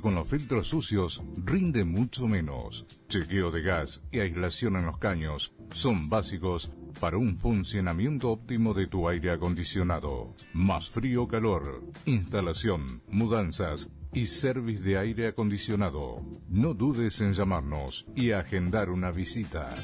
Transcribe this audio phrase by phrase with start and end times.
[0.00, 2.86] Con los filtros sucios rinde mucho menos.
[3.08, 8.86] Chequeo de gas y aislación en los caños son básicos para un funcionamiento óptimo de
[8.86, 10.34] tu aire acondicionado.
[10.54, 16.22] Más frío calor, instalación, mudanzas y service de aire acondicionado.
[16.48, 19.74] No dudes en llamarnos y agendar una visita.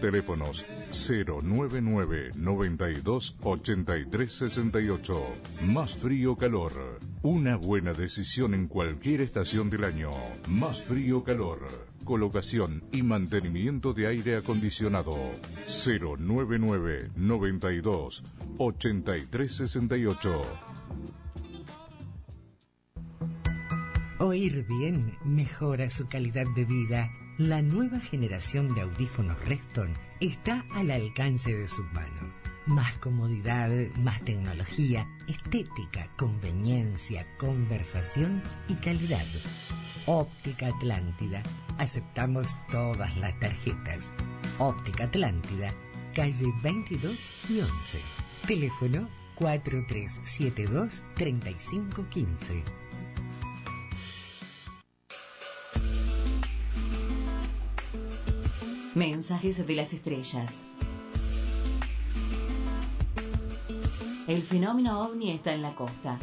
[0.00, 5.22] Teléfonos 099 92 83 68.
[5.66, 6.98] Más frío calor.
[7.22, 10.10] Una buena decisión en cualquier estación del año.
[10.48, 11.88] Más frío calor.
[12.04, 15.16] Colocación y mantenimiento de aire acondicionado.
[15.66, 18.24] 099 92
[18.58, 20.42] 83 68.
[24.20, 27.12] Oír bien mejora su calidad de vida.
[27.36, 32.34] La nueva generación de audífonos Reston está al alcance de su mano.
[32.66, 39.24] Más comodidad, más tecnología, estética, conveniencia, conversación y calidad.
[40.06, 41.44] Óptica Atlántida.
[41.78, 44.12] Aceptamos todas las tarjetas.
[44.58, 45.72] Óptica Atlántida,
[46.12, 48.00] calle 22 y 11.
[48.48, 51.04] Teléfono 4372
[58.98, 60.64] Mensajes de las estrellas.
[64.26, 66.18] El fenómeno ovni está en la costa.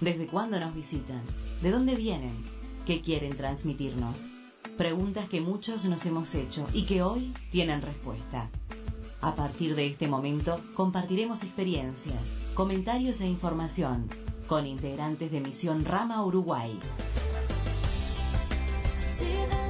[0.00, 1.20] ¿Desde cuándo nos visitan?
[1.60, 2.32] ¿De dónde vienen?
[2.86, 4.26] ¿Qué quieren transmitirnos?
[4.78, 8.48] Preguntas que muchos nos hemos hecho y que hoy tienen respuesta.
[9.20, 14.08] A partir de este momento compartiremos experiencias, comentarios e información
[14.48, 16.78] con integrantes de Misión Rama Uruguay.
[19.22, 19.61] see that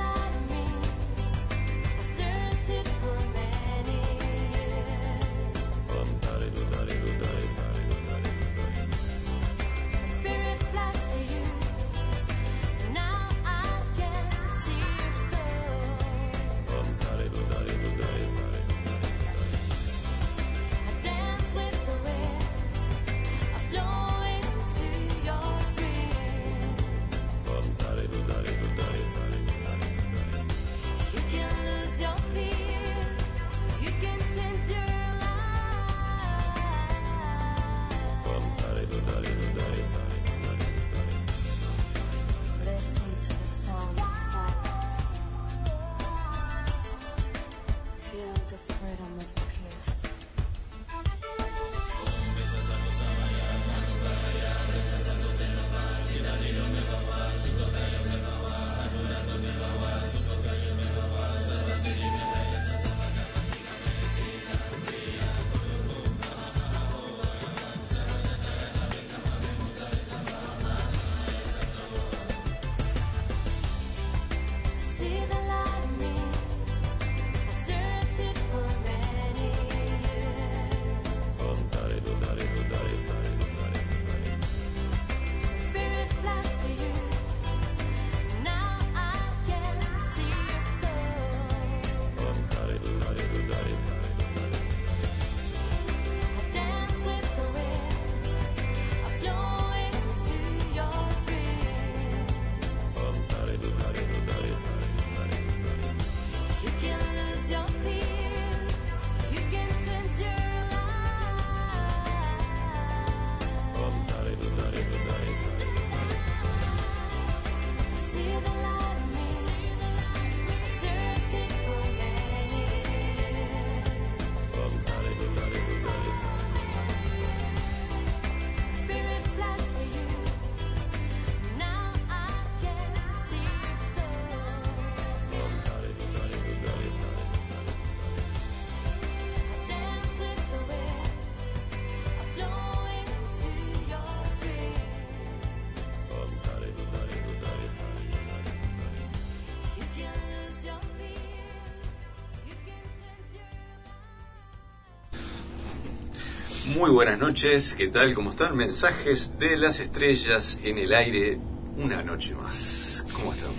[156.83, 158.13] Muy buenas noches, ¿qué tal?
[158.13, 158.57] ¿Cómo están?
[158.57, 161.39] Mensajes de las estrellas en el aire,
[161.77, 163.07] una noche más.
[163.15, 163.51] ¿Cómo están?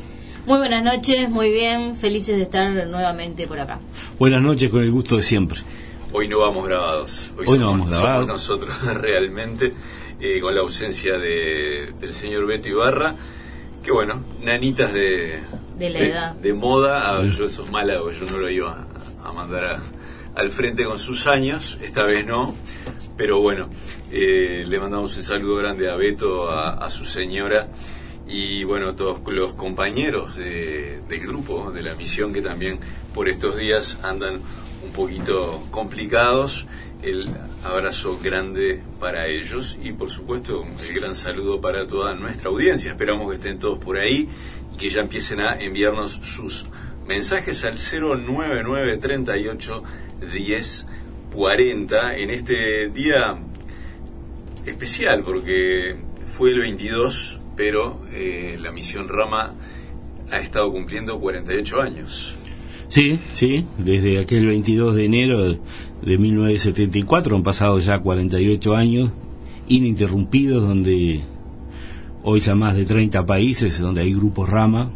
[0.45, 3.79] Muy buenas noches, muy bien, felices de estar nuevamente por acá.
[4.19, 5.61] Buenas noches, con el gusto de siempre.
[6.11, 8.25] Hoy no vamos grabados, hoy, Hoy somos, no vamos grabados.
[8.27, 8.27] somos
[8.67, 9.71] nosotros realmente,
[10.19, 13.15] eh, con la ausencia de, del señor Beto Ibarra,
[13.81, 15.39] que bueno, nanitas de,
[15.77, 16.31] De la edad.
[16.33, 18.85] de moda, ah, yo eso es mala, yo no lo iba
[19.23, 19.81] a, a mandar a-
[20.35, 22.55] al frente con sus años, esta vez no,
[23.17, 23.69] pero bueno,
[24.11, 27.67] eh, le mandamos un saludo grande a Beto, a, su señora
[28.27, 32.79] y bueno, a todos los compañeros de- del grupo, de la misión que también
[33.13, 34.35] por estos días andan
[34.83, 36.67] un poquito complicados.
[37.01, 42.91] El abrazo grande para ellos y por supuesto el gran saludo para toda nuestra audiencia.
[42.91, 44.29] Esperamos que estén todos por ahí
[44.73, 46.65] y que ya empiecen a enviarnos sus
[47.05, 49.83] mensajes al 099 38
[50.33, 50.87] 10
[51.33, 53.35] 40 en este día
[54.65, 55.95] especial porque
[56.37, 59.53] fue el 22, pero eh, la misión Rama
[60.31, 62.35] ha estado cumpliendo 48 años.
[62.87, 65.59] Sí, sí, desde aquel 22 de enero de,
[66.03, 69.11] de 1974 han pasado ya 48 años
[69.67, 71.23] ininterrumpidos donde
[72.23, 74.91] hoy ya más de 30 países donde hay grupos Rama,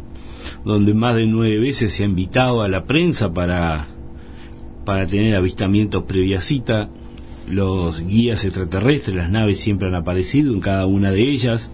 [0.64, 3.88] donde más de nueve veces se ha invitado a la prensa para,
[4.88, 6.88] para tener avistamientos previa cita.
[7.46, 11.68] Los guías extraterrestres, las naves siempre han aparecido en cada una de ellas.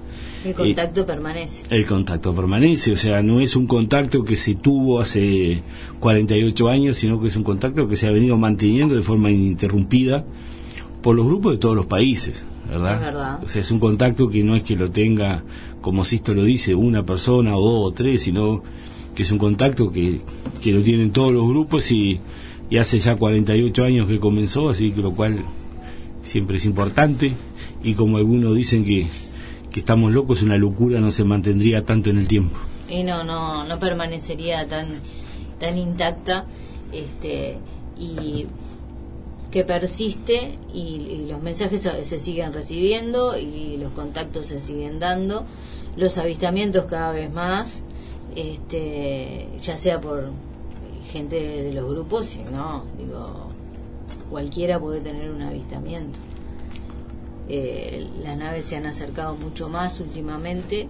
[0.44, 1.62] El contacto permanece.
[1.70, 5.62] El contacto permanece, o sea, no es un contacto que se tuvo hace
[6.00, 10.24] 48 años, sino que es un contacto que se ha venido manteniendo de forma ininterrumpida
[11.00, 12.96] por los grupos de todos los países, ¿verdad?
[12.96, 13.44] Es verdad.
[13.44, 15.44] O sea, es un contacto que no es que lo tenga,
[15.80, 18.64] como Sisto lo dice, una persona o dos o tres, sino
[19.14, 20.20] que es un contacto que,
[20.60, 22.20] que lo tienen todos los grupos y,
[22.74, 25.44] y hace ya 48 años que comenzó, así que lo cual
[26.24, 27.30] siempre es importante
[27.84, 29.06] y como algunos dicen que,
[29.70, 32.58] que estamos locos, una locura no se mantendría tanto en el tiempo.
[32.88, 34.88] Y no, no, no permanecería tan,
[35.60, 36.46] tan intacta,
[36.90, 37.58] este,
[37.96, 38.46] y
[39.52, 45.44] que persiste y, los mensajes se se siguen recibiendo y los contactos se siguen dando,
[45.96, 47.84] los avistamientos cada vez más,
[48.34, 50.32] este, ya sea por
[51.10, 53.48] gente de los grupos, si no, digo,
[54.30, 56.18] cualquiera puede tener un avistamiento.
[57.48, 60.88] Eh, las naves se han acercado mucho más últimamente,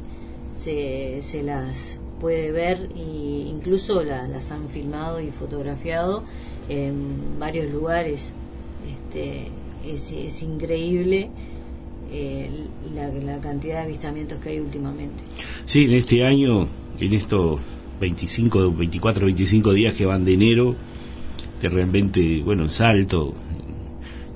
[0.57, 3.01] se, se las puede ver e
[3.49, 6.23] incluso la- las han filmado y fotografiado
[6.69, 8.33] en varios lugares.
[9.09, 9.49] Este,
[9.85, 11.31] es, es increíble
[12.13, 12.51] eh,
[12.95, 15.25] la, la cantidad de avistamientos que hay últimamente.
[15.67, 16.69] Sí, en este año,
[17.01, 17.59] en estos
[18.05, 20.77] 25, 24, 25 días que van de enero,
[21.61, 23.35] que realmente, bueno, en Salto,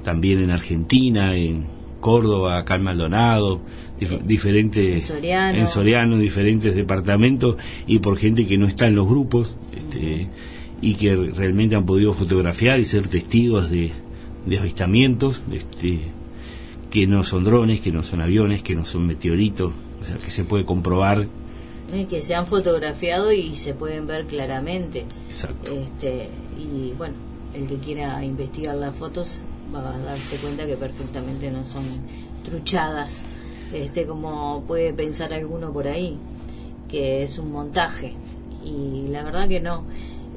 [0.05, 1.67] también en Argentina, en
[2.01, 3.61] Córdoba, acá en Maldonado,
[4.01, 5.59] dif- diferentes En Soriano.
[5.59, 7.57] en Soriano, diferentes departamentos
[7.87, 10.29] y por gente que no está en los grupos este,
[10.81, 13.93] y que realmente han podido fotografiar y ser testigos de,
[14.47, 15.99] de avistamientos este,
[16.91, 20.31] que no son drones, que no son aviones, que no son meteoritos, o sea, que
[20.31, 21.27] se puede comprobar.
[21.93, 25.07] Eh, que se han fotografiado y se pueden ver claramente.
[25.27, 25.73] Exacto.
[25.73, 27.15] Este, y bueno,
[27.55, 29.39] el que quiera investigar las fotos
[29.75, 31.85] va a darse cuenta que perfectamente no son
[32.45, 33.25] truchadas,
[33.73, 36.19] este, como puede pensar alguno por ahí,
[36.89, 38.15] que es un montaje.
[38.65, 39.85] Y la verdad que no.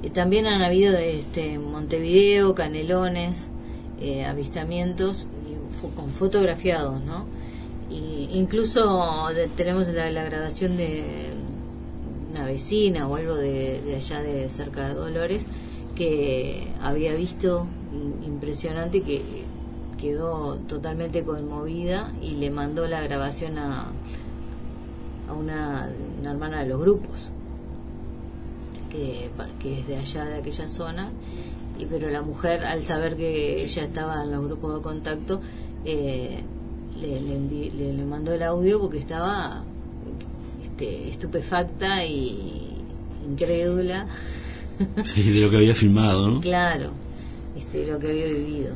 [0.03, 3.51] Eh, también han habido este, en Montevideo, Canelones,
[3.99, 5.53] eh, avistamientos y
[5.85, 7.25] fo- con fotografiados, ¿no?
[7.89, 11.03] Y incluso de- tenemos la, la grabación de
[12.31, 15.45] una vecina o algo de, allá de cerca de Dolores
[15.95, 17.67] que había visto
[18.25, 19.21] impresionante que
[19.99, 23.91] quedó totalmente conmovida y le mandó la grabación a,
[25.29, 25.89] a una,
[26.23, 27.31] hermana de los grupos
[28.89, 31.11] que, que es de allá de aquella zona.
[31.77, 35.41] Y pero la mujer al saber que ella estaba en los grupos de contacto
[35.85, 36.41] eh,
[36.99, 39.63] le- le mandó el audio porque estaba
[40.81, 42.77] este, estupefacta y
[43.29, 44.07] incrédula.
[45.03, 46.41] Sí, de lo que había filmado, ¿no?
[46.41, 46.89] claro
[47.55, 48.73] este lo que había vivido.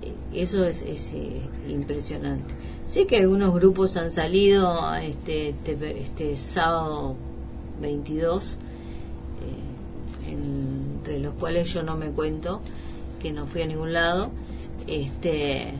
[0.00, 2.54] Eh, eso es, es, eh, impresionante.
[2.86, 7.16] Sé que algunos grupos han salido este este, este sábado
[7.82, 8.56] 22
[10.24, 12.62] eh, entre los cuales yo no me cuento
[13.20, 14.30] que no fui a ningún lado
[14.86, 15.74] este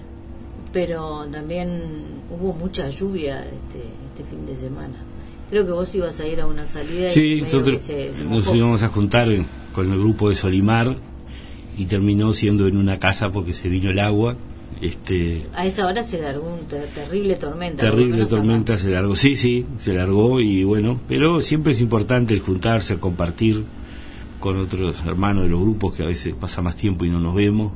[0.72, 5.05] pero también hubo mucha lluvia este, este fin de semana
[5.50, 8.14] creo que vos ibas a ir a una salida y Sí, medio nosotros que se-
[8.14, 9.28] se nos íbamos a juntar
[9.74, 10.96] con el grupo de Solimar
[11.78, 14.36] y terminó siendo en una casa porque se vino el agua
[14.80, 17.82] Este, a esa hora se largó un terrible tormenta.
[17.90, 22.40] Terrible tormenta se largó, sí, sí, se largó y bueno, pero siempre es importante el
[22.40, 23.64] juntarse, compartir
[24.38, 27.34] con otros hermanos de los grupos que a veces pasa más tiempo y no nos
[27.34, 27.72] vemos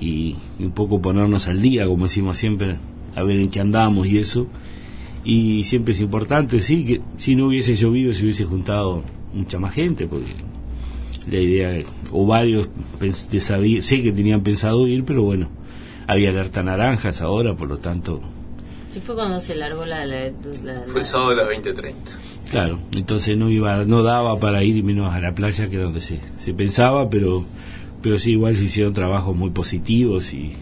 [0.00, 2.76] y, un poco ponernos al día, como decimos siempre,
[3.16, 4.46] a ver en qué andamos y eso.
[5.28, 9.02] Y siempre es importante, sí, que si no hubiese llovido se hubiese juntado
[9.34, 10.34] mucha más gente, porque
[11.30, 12.70] la idea, o varios
[13.38, 15.50] sé que tenían pensado ir, pero bueno,
[16.06, 18.22] había alerta naranjas ahora, por lo tanto...
[18.90, 20.06] Sí, fue cuando se largó la...
[20.86, 21.92] fue el sábado de las 20.30.
[22.50, 26.20] Claro, entonces no iba, no daba para ir menos a la playa que donde se,
[26.38, 27.44] se pensaba, pero
[28.00, 30.56] pero sí igual se hicieron trabajos muy positivos y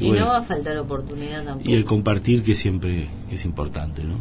[0.00, 1.70] y, no va a faltar oportunidad tampoco.
[1.70, 4.16] Y el compartir que siempre es importante no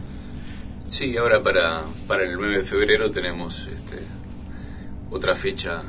[0.87, 3.97] sí ahora para para el 9 de febrero tenemos este,
[5.11, 5.83] otra fecha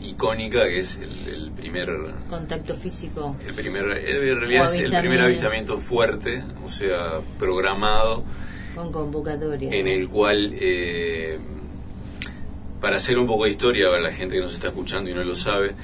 [0.00, 1.88] icónica que es el, primer
[2.28, 3.36] contacto físico.
[3.46, 5.78] el primer en realidad es el primer avistamiento.
[5.78, 8.24] fuerte o sea programado
[8.74, 9.70] con convocatoria.
[9.70, 11.38] en el cual eh,
[12.84, 15.24] para hacer un poco de historia para la gente que nos está escuchando y no
[15.24, 15.74] lo sabe,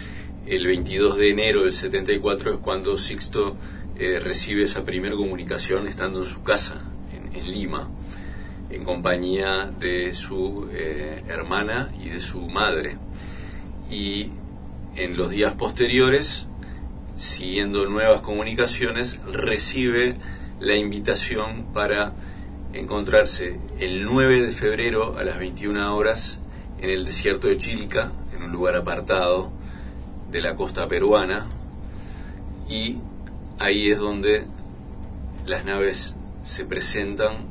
[0.50, 3.56] el 22 de enero del 74 es cuando Sixto
[3.96, 7.88] eh, recibe esa primera comunicación estando en su casa, en, Lima,
[8.68, 12.98] en compañía de su eh, hermana y de su madre.
[13.92, 14.30] Y
[14.96, 16.48] en los días posteriores,
[17.16, 20.16] siguiendo nuevas comunicaciones, recibe
[20.58, 22.12] la invitación para
[22.72, 26.40] encontrarse el 9 de febrero a las 21 horas
[26.80, 29.59] en el desierto de Chilca, en un lugar apartado
[30.30, 31.46] de la costa peruana,
[32.68, 32.98] y
[33.58, 34.44] ahí es donde
[35.46, 37.48] las naves se presentan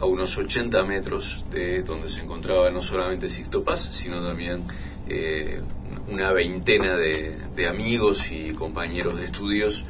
[0.00, 4.62] a unos 80 metros de donde se encontraba no solamente Sixto Paz, sino también
[5.08, 5.60] eh,
[6.08, 9.84] una veintena de, amigos y compañeros de estudios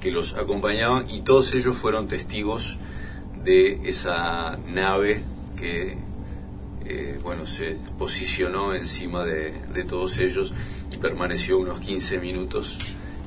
[0.00, 2.78] que los acompañaban y todos ellos fueron testigos
[3.44, 5.22] de esa nave
[5.56, 5.96] que
[6.84, 10.52] eh, bueno, se posicionó encima de, todos ellos
[11.02, 12.78] permaneció unos 15 minutos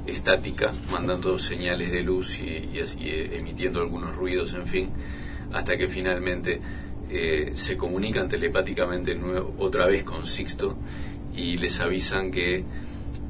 [0.07, 4.89] estática, mandando señales de luz y, eh, emitiendo algunos ruidos, en fin,
[5.51, 6.61] hasta que finalmente
[7.09, 9.19] eh, se comunican telepáticamente
[9.59, 10.77] otra vez con Sixto
[11.35, 12.63] y les avisan que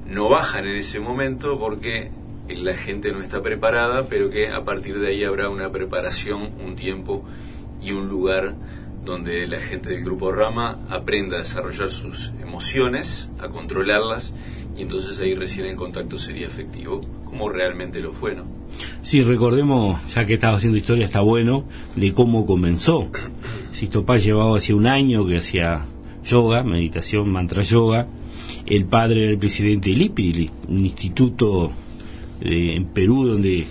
[0.05, 2.11] no bajan en ese momento porque
[2.47, 6.75] la gente no está preparada, pero que a partir de ahí habrá una preparación, un
[6.75, 7.25] tiempo
[7.81, 8.55] y un lugar
[9.05, 14.33] donde la gente del grupo Rama aprenda a desarrollar sus emociones, a controlarlas,
[14.77, 18.45] y entonces ahí recién el contacto sería efectivo, como realmente lo fue, ¿no?
[19.01, 23.09] Sí, recordemos, ya que estaba haciendo historia, está bueno, de cómo comenzó.
[23.71, 25.85] Sistopaz llevaba hace un año que hacía
[26.25, 28.07] yoga, meditación, mantra yoga.
[28.65, 31.71] El padre era el presidente del IPI, un instituto
[32.41, 33.65] en Perú, donde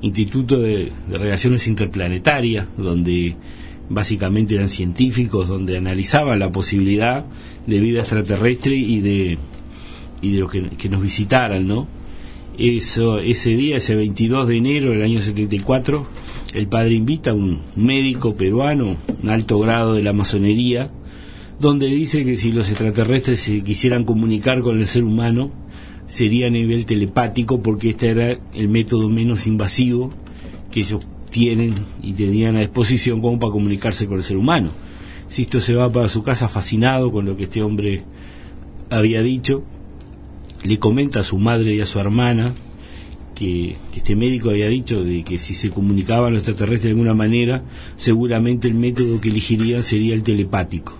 [0.00, 3.36] Instituto de Relaciones Interplanetarias, donde
[3.88, 7.26] básicamente eran científicos donde analizaban la posibilidad
[7.66, 9.38] de vida extraterrestre y de
[10.24, 11.86] y de lo que, nos visitaran, ¿no?
[12.56, 16.06] Eso, ese día, ese 22 de enero del año 74,
[16.54, 20.90] el padre invita a un médico peruano, un alto grado de la masonería,
[21.58, 25.50] donde dice que si los extraterrestres se quisieran comunicar con el ser humano,
[26.06, 30.10] sería a nivel telepático porque este era el método menos invasivo
[30.70, 34.70] que ellos tienen y tenían a disposición como para comunicarse con el ser humano.
[35.26, 38.04] Sisto se va para su casa fascinado con lo que este hombre
[38.88, 39.64] había dicho,
[40.62, 42.54] le comenta a su madre y a su hermana
[43.34, 47.64] que, este médico había dicho de que si se comunicaban los extraterrestres de alguna manera,
[47.96, 50.94] seguramente el método que elegirían sería el telepático.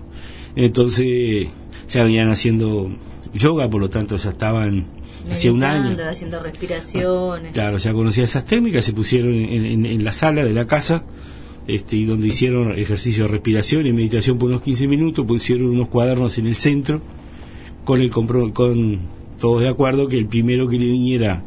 [0.57, 1.47] Entonces
[1.89, 2.91] ya venían haciendo
[3.33, 4.85] yoga, por lo tanto ya estaban
[5.31, 5.97] hacía un año.
[6.09, 7.53] haciendo respiraciones.
[7.53, 11.05] Claro, ya conocía esas técnicas, se pusieron en, la sala de la casa
[11.67, 15.89] este, y donde hicieron ejercicio de respiración y meditación por unos 15 minutos, pusieron unos
[15.89, 17.01] cuadernos en el centro
[17.83, 18.99] con, el, con
[19.39, 21.43] todos de acuerdo que el primero que le viniera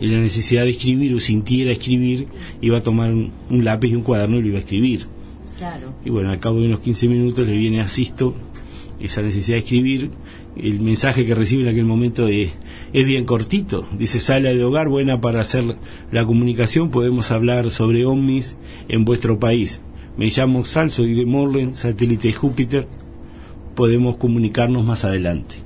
[0.00, 2.28] la necesidad de escribir o sintiera escribir,
[2.60, 3.32] iba a tomar un,
[3.64, 5.06] lápiz y un cuaderno y lo iba a escribir.
[5.56, 5.94] Claro.
[6.04, 8.34] Y bueno, al cabo de unos 15 minutos le viene a Sisto
[9.00, 10.10] esa necesidad de escribir
[10.56, 12.50] el mensaje que recibe en aquel momento es,
[12.92, 13.86] es, bien cortito.
[13.98, 15.76] Dice, sala de hogar buena para hacer
[16.10, 18.56] la comunicación, podemos hablar sobre ovnis
[18.88, 19.80] en vuestro país.
[20.16, 22.88] Me llamo Xal, soy de Morlen, satélite de Júpiter,
[23.74, 25.56] podemos comunicarnos más adelante.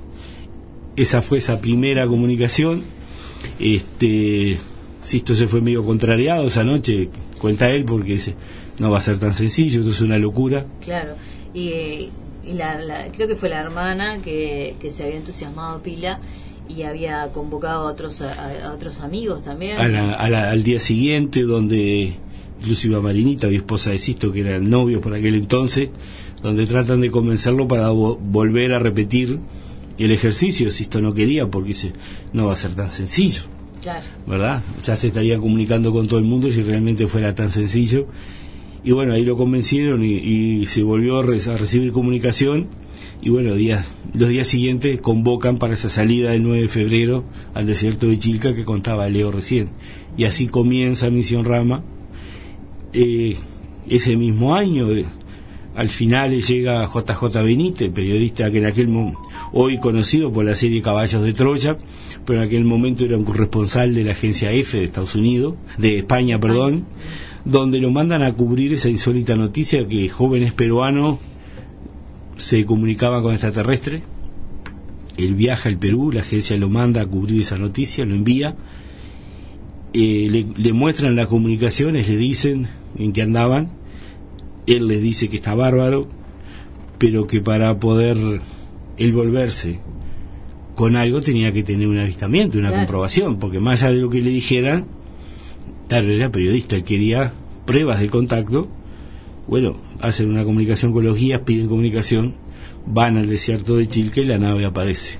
[0.97, 2.83] Esa fue esa primera comunicación.
[3.59, 4.59] Este,
[5.09, 8.19] esto se fue medio contrariado esa noche, cuenta él, porque
[8.79, 10.65] no va a ser tan sencillo, esto es una locura.
[10.81, 11.15] Claro,
[11.53, 12.09] y
[12.43, 16.19] y la, creo que fue la hermana que, que se había entusiasmado pila
[16.67, 19.77] y había convocado a otros, a, otros amigos también.
[19.79, 22.15] al día siguiente, donde
[22.59, 25.89] inclusive a Marinita, mi esposa de Sisto, que eran novios por aquel entonces,
[26.41, 29.39] donde tratan de convencerlo para volver a repetir
[29.97, 30.69] el ejercicio.
[30.69, 31.93] Sisto no quería porque dice,
[32.33, 33.43] no va a ser tan sencillo.
[33.81, 34.05] Claro.
[34.27, 34.61] ¿Verdad?
[34.83, 38.07] Ya se estaría comunicando con todo el mundo si realmente fuera tan sencillo.
[38.83, 42.67] Y bueno, ahí lo convencieron y, se volvió a, recibir comunicación.
[43.21, 47.23] Y bueno, días, los días siguientes convocan para esa salida del 9 de febrero
[47.53, 49.69] al desierto de Chilca que contaba Leo recién.
[50.17, 51.83] Y así comienza Misión Rama.
[52.93, 53.35] Eh,
[53.87, 55.05] ese mismo año, eh,
[55.75, 58.89] al final llega JJ Benítez, periodista que en aquel
[59.53, 61.77] hoy conocido por la serie Caballos de Troya,
[62.25, 65.99] pero en aquel momento era un corresponsal de la agencia F de Estados Unidos, de
[65.99, 66.85] España, perdón,
[67.45, 71.19] donde lo mandan a cubrir esa insólita noticia que jóvenes peruanos
[72.37, 74.03] se comunicaban con extraterrestres.
[75.17, 78.55] Él viaja al Perú, la agencia lo manda a cubrir esa noticia, lo envía,
[79.93, 82.67] eh, le, le muestran las comunicaciones, le dicen
[82.97, 83.71] en qué andaban,
[84.67, 86.07] él les dice que está bárbaro,
[86.97, 88.17] pero que para poder
[88.97, 89.79] él volverse
[90.75, 94.21] con algo tenía que tener un avistamiento, una comprobación, porque más allá de lo que
[94.21, 94.85] le dijeran,
[95.91, 97.33] claro, era periodista, él quería
[97.65, 98.69] pruebas del contacto,
[99.45, 102.35] bueno, hacen una comunicación con los guías, piden comunicación,
[102.85, 105.19] van al desierto de Chilque y la nave aparece.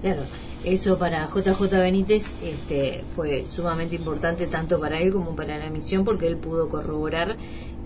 [0.00, 0.22] Claro,
[0.64, 6.04] eso para JJ Benítez este, fue sumamente importante tanto para él como para la misión
[6.04, 7.36] porque él pudo corroborar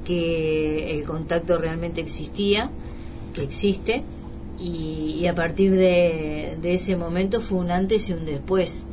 [0.07, 2.71] que el contacto realmente existía,
[3.35, 4.05] que existe,
[4.59, 8.87] y, a partir de, ese momento fue un antes y un después.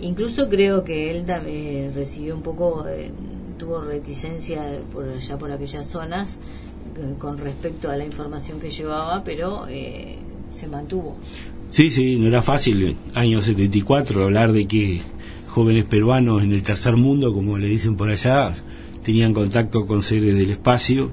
[0.00, 3.10] Incluso creo que él también recibió un poco, eh,
[3.58, 6.38] tuvo reticencia por allá por aquellas zonas
[6.96, 10.16] eh, con respecto a la información que llevaba, pero eh,
[10.50, 11.16] se mantuvo.
[11.70, 15.02] Sí, sí, no era fácil, año 74, hablar de que
[15.48, 18.52] jóvenes peruanos en el tercer mundo, como le dicen por allá,
[19.04, 21.10] tenían contacto con seres del espacio,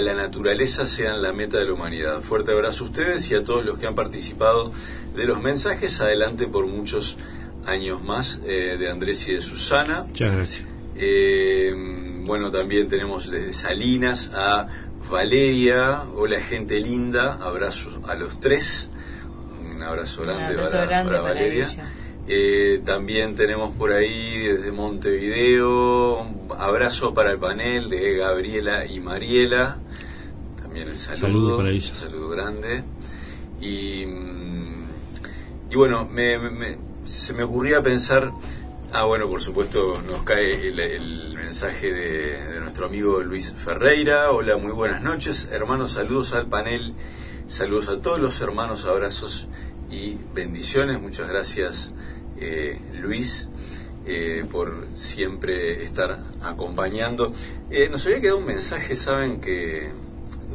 [0.00, 2.20] la, naturaleza sean la meta de la humanidad.
[2.22, 4.72] Fuerte abrazo a ustedes y a todos los que han participado
[5.14, 6.00] de los mensajes.
[6.00, 7.16] Adelante por muchos
[7.66, 10.04] años más eh, de Andrés y de Susana.
[10.04, 10.66] Muchas gracias.
[10.96, 11.74] Eh,
[12.24, 14.68] bueno, también tenemos desde Salinas a
[15.10, 16.02] Valeria.
[16.14, 17.34] Hola, gente linda.
[17.34, 18.90] Abrazo a los tres.
[19.60, 21.68] Un abrazo grande, para, Valeria.
[22.30, 29.00] Eh, también tenemos por ahí desde Montevideo un abrazo para el panel de Gabriela y
[29.00, 29.78] Mariela.
[30.60, 31.56] También el saludo.
[31.56, 32.84] para Un saludo grande.
[33.62, 34.88] Y, mm,
[35.70, 38.30] y bueno, me, se me ocurría pensar.
[38.92, 44.30] Ah, bueno, por supuesto nos cae el, mensaje de, de, nuestro amigo Luis Ferreira.
[44.32, 45.48] Hola, muy buenas noches.
[45.50, 46.92] Hermanos, saludos al panel.
[47.46, 49.46] Saludos a todos los hermanos, abrazos
[49.90, 51.00] y bendiciones.
[51.00, 51.94] Muchas gracias
[52.40, 53.48] eh, Luis,
[54.06, 57.32] eh, por siempre estar acompañando.
[57.70, 59.92] Eh, nos había quedado un mensaje, saben que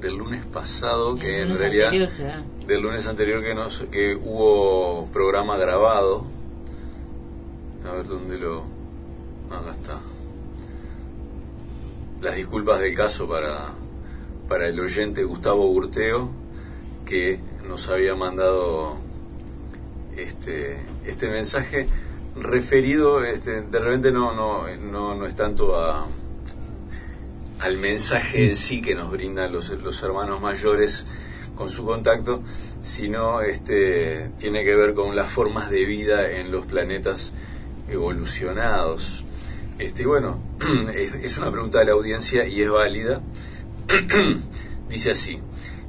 [0.02, 1.92] del lunes pasado, que en realidad
[2.68, 6.26] del lunes anterior que nos que hubo programa grabado.
[7.88, 8.64] A ver dónde lo
[9.50, 10.00] acá está.
[12.22, 13.74] Las disculpas del caso para
[14.48, 16.30] para el oyente Gustavo Gurteo
[17.06, 18.98] que nos había mandado
[20.18, 21.88] este, este mensaje
[22.36, 26.08] referido, este, de repente no, no, no, no es tanto a,
[27.60, 31.06] al mensaje en sí que nos brindan los, los hermanos mayores
[31.56, 32.42] con su contacto,
[32.82, 37.34] sino este, tiene que ver con las formas de vida en los planetas
[37.88, 39.24] evolucionados.
[39.80, 40.42] Este, bueno,
[41.22, 43.22] es una pregunta de la audiencia y es válida.
[44.90, 45.40] Dice así,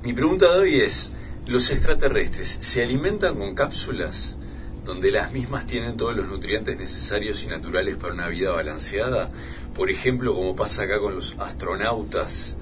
[0.02, 1.12] mi pregunta de hoy es,
[1.46, 4.36] ¿los extraterrestres se alimentan con cápsulas
[4.84, 9.30] donde las mismas tienen todos los nutrientes necesarios y naturales para una vida balanceada?
[9.74, 12.56] Por ejemplo, como pasa acá con los astronautas,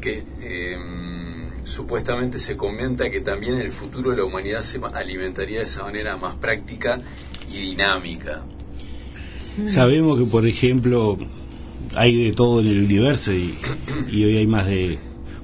[0.00, 5.64] que em, supuestamente se comenta que también en el futuro la humanidad se alimentaría de
[5.64, 7.00] esa manera más práctica
[7.50, 8.42] y dinámica.
[9.66, 11.18] Sabemos que, por ejemplo,
[11.94, 13.56] hay de todo en el universo y,
[14.12, 14.98] hoy hay más de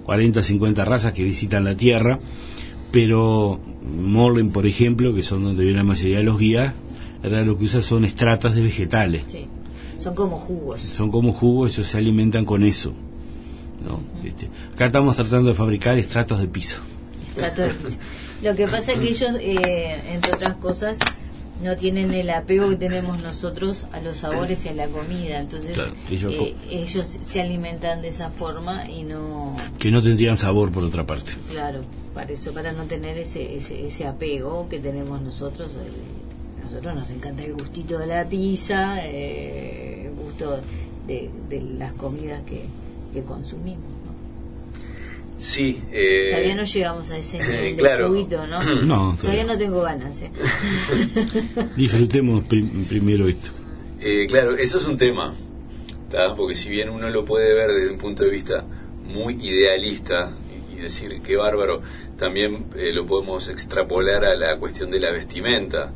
[0.05, 2.21] 40, 50 razas que visitan la Tierra,
[2.95, 6.75] pero Morlen, por ejemplo, que son donde viene la mayoría de los guías,
[7.25, 9.25] lo que usa son estratas de vegetales.
[9.33, 9.49] Sí.
[9.99, 10.81] Son como jugos.
[10.81, 12.95] Son como jugos, ellos se alimentan con eso.
[13.85, 14.01] ¿no?
[14.25, 16.79] Este, acá estamos tratando de fabricar estratos de piso.
[18.43, 20.97] Lo que pasa es que ellos, eh, entre otras cosas,
[21.63, 25.39] no tienen el apego que tenemos nosotros a los sabores y a la comida.
[25.39, 25.79] Entonces
[26.11, 29.57] eh, ellos, se alimentan de esa forma y no...
[29.79, 31.33] Que no tendrían sabor por otra parte.
[31.51, 35.73] Claro, para eso, para no tener ese, ese, ese apego que tenemos nosotros.
[35.77, 40.61] a nosotros nos encanta el gustito de la pizza, eh, el gusto
[41.07, 42.65] de, de las comidas que,
[43.13, 43.94] que consumimos.
[45.39, 45.83] Sí.
[45.93, 48.09] Eh, todavía no llegamos a ese nivel claro.
[48.09, 48.63] ¿no?
[48.83, 49.45] no todavía.
[49.45, 50.21] no tengo ganas.
[50.21, 50.31] ¿eh?
[51.77, 52.45] Disfrutemos
[52.89, 53.51] primero esto.
[54.01, 55.35] Eh, claro, eso es un tema,
[56.37, 58.65] porque si bien uno lo puede ver desde un punto de vista
[59.03, 60.33] muy idealista
[60.73, 61.83] y, decir qué bárbaro,
[62.19, 65.93] también eh, lo podemos extrapolar a la cuestión de la vestimenta.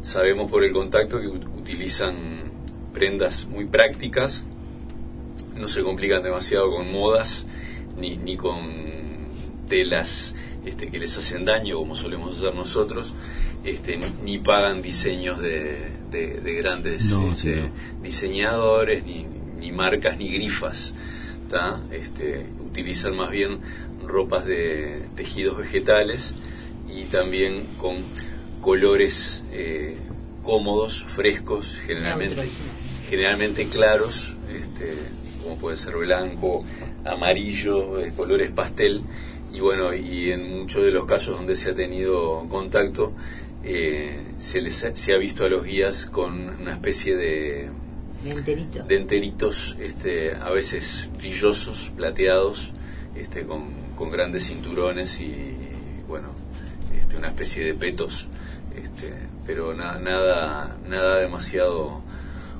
[0.00, 2.50] sabemos por el contacto que utilizan
[2.92, 4.44] prendas muy prácticas,
[5.56, 7.46] no se complican demasiado con modas
[7.96, 9.28] ni, ni con
[9.68, 13.14] telas este, que les hacen daño como solemos hacer nosotros,
[13.64, 17.70] este, ni, pagan diseños de, de, grandes este,
[18.02, 19.26] diseñadores, ni,
[19.58, 20.94] ni, marcas, ni grifas.
[21.90, 23.58] Este, utilizan más bien
[24.06, 26.34] ropas de tejidos vegetales
[26.88, 27.96] y también con
[28.62, 29.98] colores eh,
[30.42, 32.48] cómodos, frescos, generalmente,
[33.10, 34.94] generalmente claros, este,
[35.42, 36.64] como puede ser blanco,
[37.04, 39.02] amarillo, eh, colores pastel,
[39.52, 43.12] y bueno, y en muchos de los casos donde se ha tenido contacto,
[43.64, 47.70] eh, se, les ha, se ha visto a los guías con una especie de,
[48.22, 52.72] de, enteritos, este, a veces brillosos, plateados,
[53.14, 55.54] este, con, grandes cinturones y,
[56.08, 56.30] bueno,
[56.98, 58.28] este, una especie de petos,
[58.74, 59.14] este,
[59.46, 62.02] pero nada, nada demasiado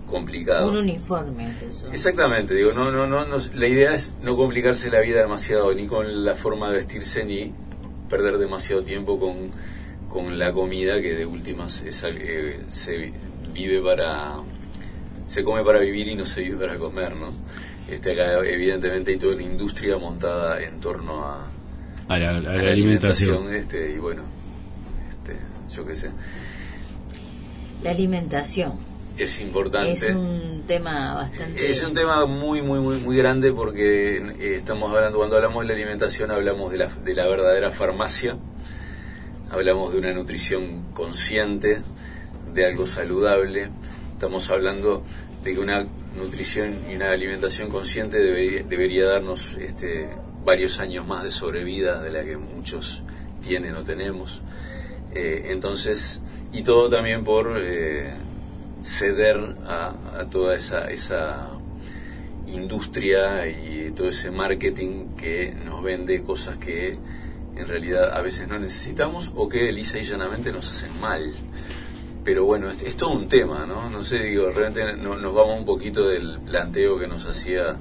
[0.06, 0.68] complicado.
[0.68, 1.86] Un uniforme es eso.
[1.92, 6.24] Exactamente, digo, no, no, no, la idea es no complicarse la vida demasiado, ni con
[6.24, 7.52] la forma de vestirse, ni
[8.08, 9.50] perder demasiado tiempo con,
[10.08, 13.12] con la comida, que de últimas es, eh, se
[13.52, 14.34] vive para,
[15.26, 17.32] se come para vivir y no se vive para comer, ¿no?
[17.88, 21.48] Este, acá evidentemente hay toda una industria montada en torno a,
[22.08, 23.52] a la, alimentación.
[23.54, 24.22] este, y bueno,
[25.10, 25.36] este,
[25.74, 26.10] yo qué sé.
[27.82, 29.92] La alimentación es importante.
[29.92, 31.70] Es un tema bastante.
[31.70, 35.68] Es un tema muy, muy, muy, muy grande porque eh, estamos hablando, cuando hablamos de
[35.68, 38.36] la alimentación, hablamos de la, de la verdadera farmacia,
[39.50, 41.82] hablamos de una nutrición consciente,
[42.52, 43.70] de algo saludable,
[44.12, 45.02] estamos hablando
[45.42, 50.10] de que una nutrición y una alimentación consciente debería, debería darnos este,
[50.44, 53.02] varios años más de sobrevida de la que muchos
[53.40, 54.42] tienen o tenemos.
[55.14, 56.20] Eh, entonces,
[56.52, 57.58] y todo también por.
[57.58, 58.14] Eh,
[58.82, 61.48] ceder a, toda esa, esa
[62.46, 66.98] industria y todo ese marketing que nos vende cosas que
[67.56, 71.32] en realidad a veces no necesitamos o que lisa y llanamente nos hacen mal.
[72.24, 73.90] Pero bueno, es, todo un tema, ¿no?
[73.90, 77.76] No sé, digo, realmente nos vamos un poquito del planteo que nos hacía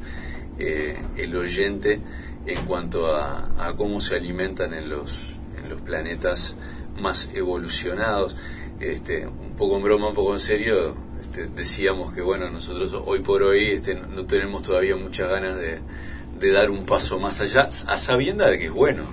[0.57, 2.01] eh, el oyente
[2.45, 6.55] en cuanto a, a, cómo se alimentan en los, en los planetas
[6.99, 8.35] más evolucionados
[8.81, 13.19] este, un poco en broma, un poco en serio, este, decíamos que bueno, nosotros hoy
[13.19, 15.81] por hoy este, no tenemos todavía muchas ganas de,
[16.51, 19.03] dar un paso más allá, a sabienda de que es bueno,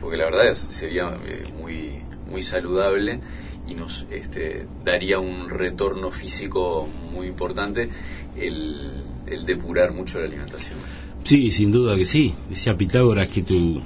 [0.00, 3.20] porque la verdad es, sería eh, muy, muy saludable
[3.68, 7.88] y nos este, daría un retorno físico muy importante
[8.36, 9.04] el,
[9.46, 10.78] depurar mucho la alimentación.
[11.22, 12.34] Sí, sin duda que sí.
[12.48, 13.82] Decía Pitágoras que tu,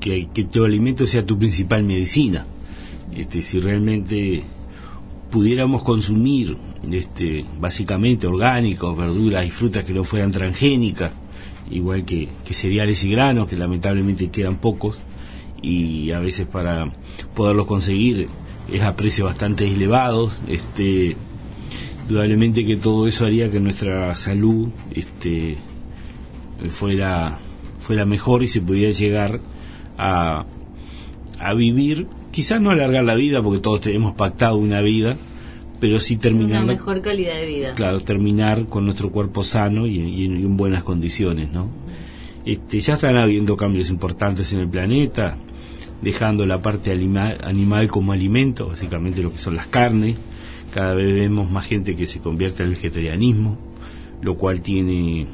[0.00, 2.46] que, que tu alimento sea tu principal medicina.
[3.16, 4.42] Este, si realmente
[5.30, 6.56] pudiéramos consumir
[6.90, 11.12] este, básicamente orgánicos, verduras y frutas que no fueran transgénicas,
[11.70, 14.98] igual que, cereales y granos, que lamentablemente quedan pocos,
[15.62, 16.92] y a veces para
[17.34, 18.28] poderlos conseguir
[18.72, 21.16] es a precios bastante elevados, este,
[22.02, 25.58] indudablemente que todo eso haría que nuestra salud este,
[26.68, 27.38] fuera,
[27.80, 29.40] fuera mejor y se pudiera llegar
[29.98, 30.46] a,
[31.38, 35.16] a vivir, quizás no alargar la vida, porque todos tenemos pactado una vida,
[35.78, 36.64] pero sí terminar...
[36.64, 37.74] Una mejor calidad de vida.
[37.74, 41.68] Claro, terminar con nuestro cuerpo sano y, en buenas condiciones, ¿no?
[42.44, 45.36] Este, ya están habiendo cambios importantes en el planeta,
[46.02, 50.16] dejando la parte animal como alimento, básicamente lo que son las carnes.
[50.72, 53.56] Cada vez vemos más gente que se convierte al vegetarianismo,
[54.22, 55.28] lo cual tiene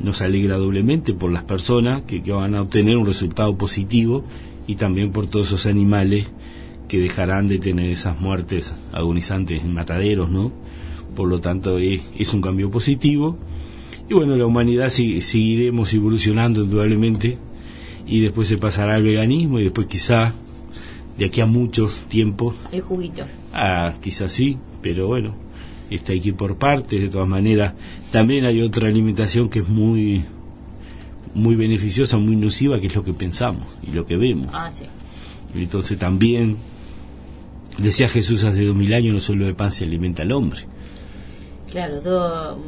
[0.00, 4.24] nos alegra doblemente por las personas que, que van a obtener un resultado positivo
[4.66, 6.26] y también por todos esos animales
[6.88, 10.52] que dejarán de tener esas muertes agonizantes en mataderos, ¿no?
[11.14, 13.38] Por lo tanto, es, un cambio positivo.
[14.08, 17.38] Y bueno, la humanidad seguiremos evolucionando indudablemente
[18.06, 20.34] y después se pasará al veganismo y después quizá
[21.18, 22.56] de aquí a muchos tiempos.
[22.72, 23.24] El juguito.
[23.52, 25.34] Ah, quizás sí, pero bueno,
[25.90, 27.74] está aquí por partes, de todas maneras.
[28.10, 30.24] También hay otra alimentación que es muy
[31.34, 34.48] muy beneficiosa, muy nociva, que es lo que pensamos y lo que vemos.
[34.52, 34.84] Ah, sí.
[35.54, 36.56] Entonces también
[37.78, 40.60] Decía Jesús hace dos mil años, no solo de pan se alimenta al hombre.
[41.70, 42.58] Claro, todas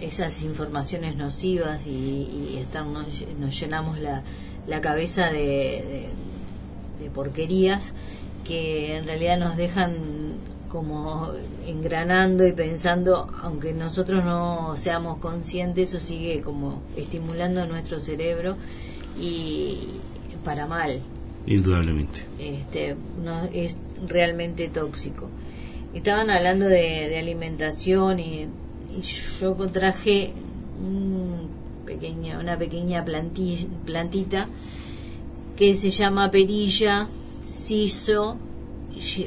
[0.00, 2.66] esas informaciones nocivas y, y
[3.38, 4.22] nos, llenamos la,
[4.66, 6.08] la cabeza de,
[7.00, 7.92] de, porquerías
[8.44, 9.94] que en realidad nos dejan
[10.76, 11.32] como
[11.66, 18.58] engranando y pensando, aunque nosotros no seamos conscientes, eso sigue como estimulando nuestro cerebro
[19.18, 19.78] y
[20.44, 21.00] para mal,
[21.46, 22.24] Indudablemente.
[22.38, 25.30] Este, no, es realmente tóxico.
[25.94, 28.48] Estaban hablando de, alimentación y,
[29.40, 30.32] yo traje
[30.78, 31.48] un
[31.86, 34.46] pequeña, una pequeña plantita
[35.56, 37.08] que se llama perilla,
[37.44, 38.36] siso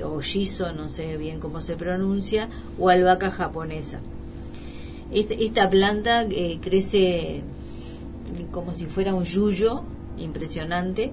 [0.04, 4.00] o shiso, no sé bien cómo se pronuncia, o albahaca japonesa.
[5.12, 7.42] Esta, esta planta eh, crece
[8.52, 9.84] como si fuera un yuyo
[10.18, 11.12] impresionante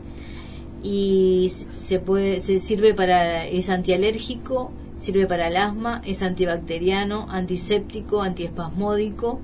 [0.83, 8.23] y se puede se sirve para es antialérgico sirve para el asma es antibacteriano antiséptico
[8.23, 9.41] antiespasmódico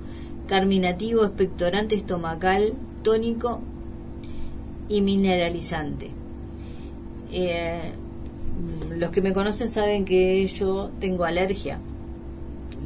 [0.47, 3.61] carminativo expectorante estomacal tónico
[4.89, 6.11] y mineralizante
[7.31, 7.93] eh,
[8.95, 11.79] los que me conocen saben que yo tengo alergia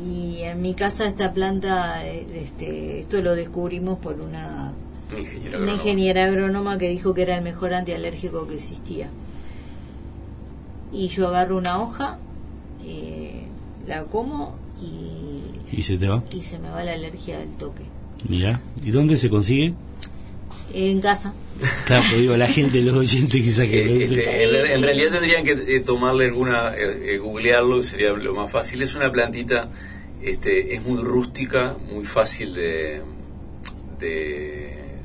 [0.04, 4.74] y en mi casa esta planta eh, este, esto lo descubrimos por una
[5.60, 9.10] una ingeniera, agrónoma que dijo que era el mejor antialérgico que existía.
[10.92, 12.18] Y yo agarro una hoja,
[12.84, 13.46] eh,
[13.88, 16.24] la como y, ¿Y se te va?
[16.34, 17.84] Y se me va la alergia del toque.
[18.28, 19.74] Mira, ¿y dónde se consigue?
[20.78, 21.34] En casa.
[21.86, 23.80] Claro, pues digo, la gente, los oyentes quizás que...
[23.80, 26.72] Eh, este, en, realidad tendrían que eh, tomarle alguna,
[27.20, 28.84] googlearlo, sería lo más fácil.
[28.84, 29.72] Es una plantita,
[30.22, 33.02] este, es muy rústica, muy fácil de,
[33.98, 35.00] de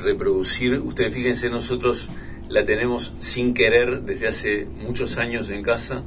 [0.00, 0.78] reproducir.
[0.78, 2.08] Ustedes fíjense, nosotros
[2.48, 6.04] la tenemos sin querer desde hace muchos años en casa,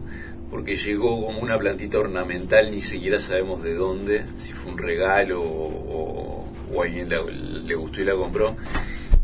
[0.50, 5.42] porque llegó como una plantita ornamental, ni siquiera sabemos de dónde, si fue un regalo
[5.42, 6.43] o,
[6.82, 8.56] alguien le gustó y la compró.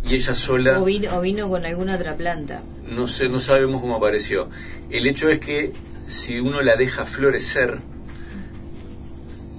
[0.03, 0.79] Y ella sola...
[0.79, 2.61] O vino, o vino con alguna otra planta.
[2.87, 4.49] No sé, no sabemos cómo apareció.
[4.89, 5.73] El hecho es que
[6.07, 7.79] si uno la deja florecer,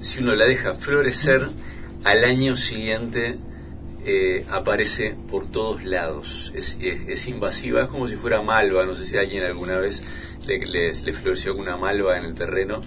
[0.00, 1.48] si uno la deja florecer,
[2.04, 3.38] al año siguiente
[4.04, 6.52] eh, aparece por todos lados.
[6.54, 8.86] Es, es, invasiva, es como si fuera malva.
[8.86, 10.02] No sé si alguien alguna vez
[10.46, 12.80] le, le, floreció alguna malva en el terreno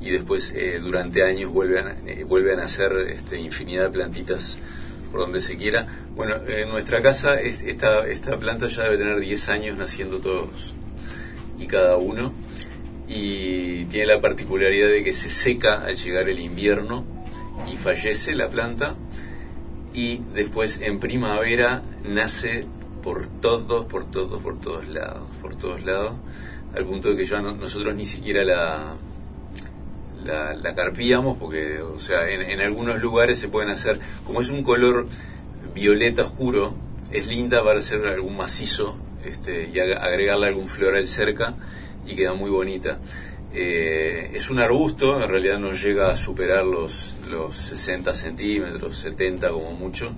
[0.00, 4.58] y después eh, durante años vuelven, eh, vuelven a nacer este, infinidad de plantitas
[5.10, 5.86] por donde se quiera.
[6.14, 10.74] Bueno, en nuestra casa esta, esta planta ya debe tener 10 años naciendo todos
[11.58, 12.32] y cada uno
[13.08, 17.04] y tiene la particularidad de que se seca al llegar el invierno
[17.72, 18.96] y fallece la planta
[19.94, 22.66] y después en primavera nace
[23.02, 26.14] por todos, por todos, por todos lados, por todos lados,
[26.76, 28.96] al punto de que ya nosotros ni siquiera la,
[30.24, 35.06] la, carpíamos, porque, o sea, en, algunos lugares se pueden hacer, como es un color
[35.74, 36.74] violeta oscuro,
[37.10, 41.54] es linda para hacer algún macizo este, y agregarle algún floral cerca
[42.06, 42.98] y queda muy bonita.
[43.54, 49.48] Eh, es un arbusto, en realidad no llega a superar los, los 60 centímetros, 70
[49.50, 50.12] como mucho,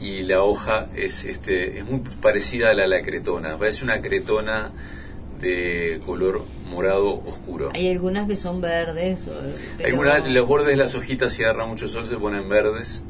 [0.00, 4.72] y la hoja es, este, es muy parecida a la, la cretona, parece una cretona
[5.40, 7.70] de color morado oscuro.
[7.74, 9.26] Hay algunas que son verdes.
[9.84, 13.02] Algunas, los bordes de las hojitas, si agarra mucho sol, se ponen verdes.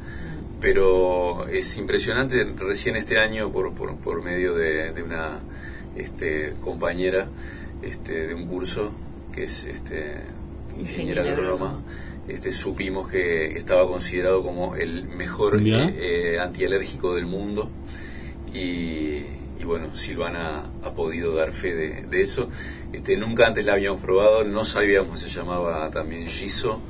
[0.59, 5.39] Pero es impresionante, recién este año, por, por, medio de, una
[5.95, 7.27] este, compañera
[7.83, 8.91] este, de un curso,
[9.31, 10.15] que es este,
[10.79, 11.83] ingeniera agrónoma,
[12.27, 17.69] este, supimos que estaba considerado como el mejor eh, eh, antialérgico del mundo.
[18.51, 19.21] Y,
[19.59, 22.49] y bueno, Silvana ha podido dar fe de, eso.
[22.93, 26.81] Este, nunca antes la habíamos probado, no sabíamos se llamaba también Giso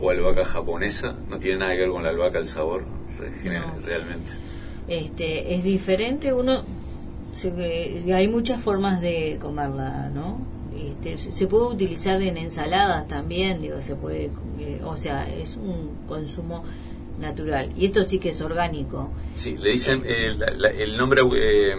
[0.00, 2.84] o albahaca japonesa, no tiene nada que ver con la albahaca el sabor,
[3.84, 4.32] realmente.
[4.88, 6.62] Este, es diferente, uno,
[8.12, 10.38] hay muchas formas de comerla, ¿no?
[10.76, 16.04] Este, se puede utilizar en ensaladas también, digo, se puede, eh, o sea, es un
[16.06, 16.64] consumo
[17.18, 17.72] natural.
[17.76, 19.10] Y esto sí que es orgánico.
[19.36, 20.36] Sí, le dicen, eh,
[20.78, 21.74] el nombre eh,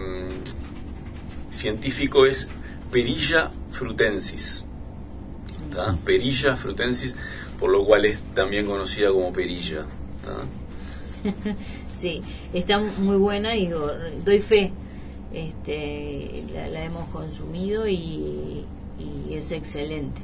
[1.50, 2.48] científico es
[2.92, 4.66] Perilla frutensis.
[6.06, 7.16] Perilla frutensis,
[7.60, 9.86] por lo cual es también conocida como perilla.
[12.00, 12.22] sí,
[12.54, 14.72] está muy buena y doy fe.
[15.34, 18.66] Este, la, hemos consumido y,
[18.98, 20.22] y es excelente.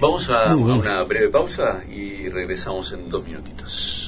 [0.00, 4.07] Vamos a una breve pausa y regresamos en dos minutitos.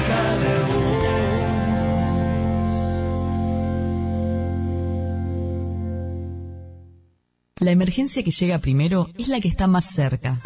[7.61, 10.41] La emergencia que llega primero es la que está más cerca.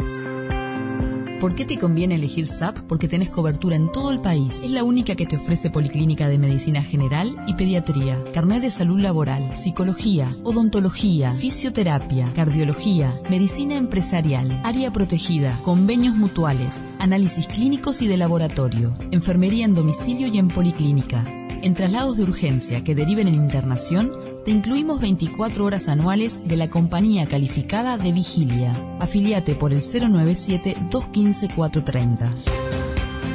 [1.40, 2.80] ¿Por qué te conviene elegir SAP?
[2.80, 4.62] Porque tenés cobertura en todo el país.
[4.62, 9.00] Es la única que te ofrece Policlínica de Medicina General y Pediatría, carnet de salud
[9.00, 18.18] laboral, psicología, odontología, fisioterapia, cardiología, medicina empresarial, área protegida, convenios mutuales, análisis clínicos y de
[18.18, 21.24] laboratorio, enfermería en domicilio y en policlínica.
[21.62, 24.10] En traslados de urgencia que deriven en internación,
[24.46, 28.72] te incluimos 24 horas anuales de la compañía calificada de Vigilia.
[29.00, 32.30] Afiliate por el 097-215-430.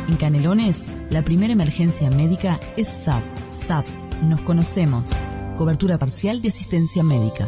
[0.07, 3.23] En Canelones, la primera emergencia médica es SAP.
[3.67, 3.85] SAP.
[4.23, 5.11] Nos conocemos.
[5.57, 7.45] Cobertura parcial de asistencia médica.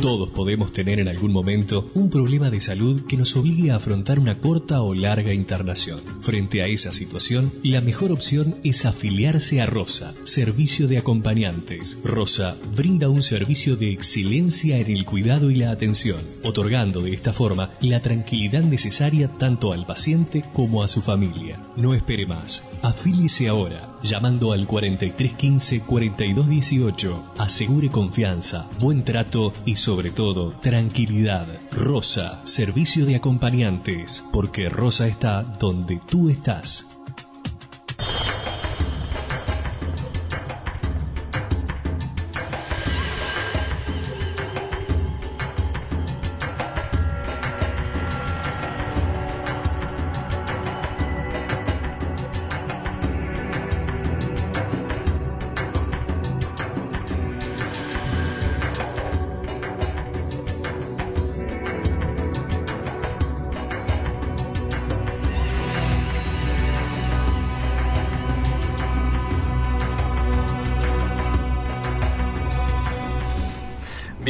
[0.00, 4.20] Todos podemos tener en algún momento un problema de salud que nos obligue a afrontar
[4.20, 5.98] una corta o larga internación.
[6.20, 11.98] Frente a esa situación, la mejor opción es afiliarse a Rosa, Servicio de Acompañantes.
[12.04, 17.32] Rosa brinda un servicio de excelencia en el cuidado y la atención, otorgando de esta
[17.32, 21.60] forma la tranquilidad necesaria tanto al paciente como a su familia.
[21.76, 22.62] No espere más.
[22.82, 27.20] Afíliese ahora, llamando al 4315-4218.
[27.38, 31.46] Asegure confianza, buen trato y sobre todo tranquilidad.
[31.72, 36.87] Rosa, servicio de acompañantes, porque Rosa está donde tú estás.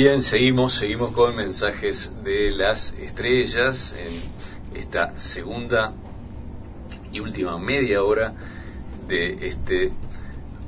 [0.01, 5.93] Bien, seguimos, seguimos con mensajes de las estrellas en esta segunda
[7.13, 8.33] y última media hora
[9.09, 9.91] de este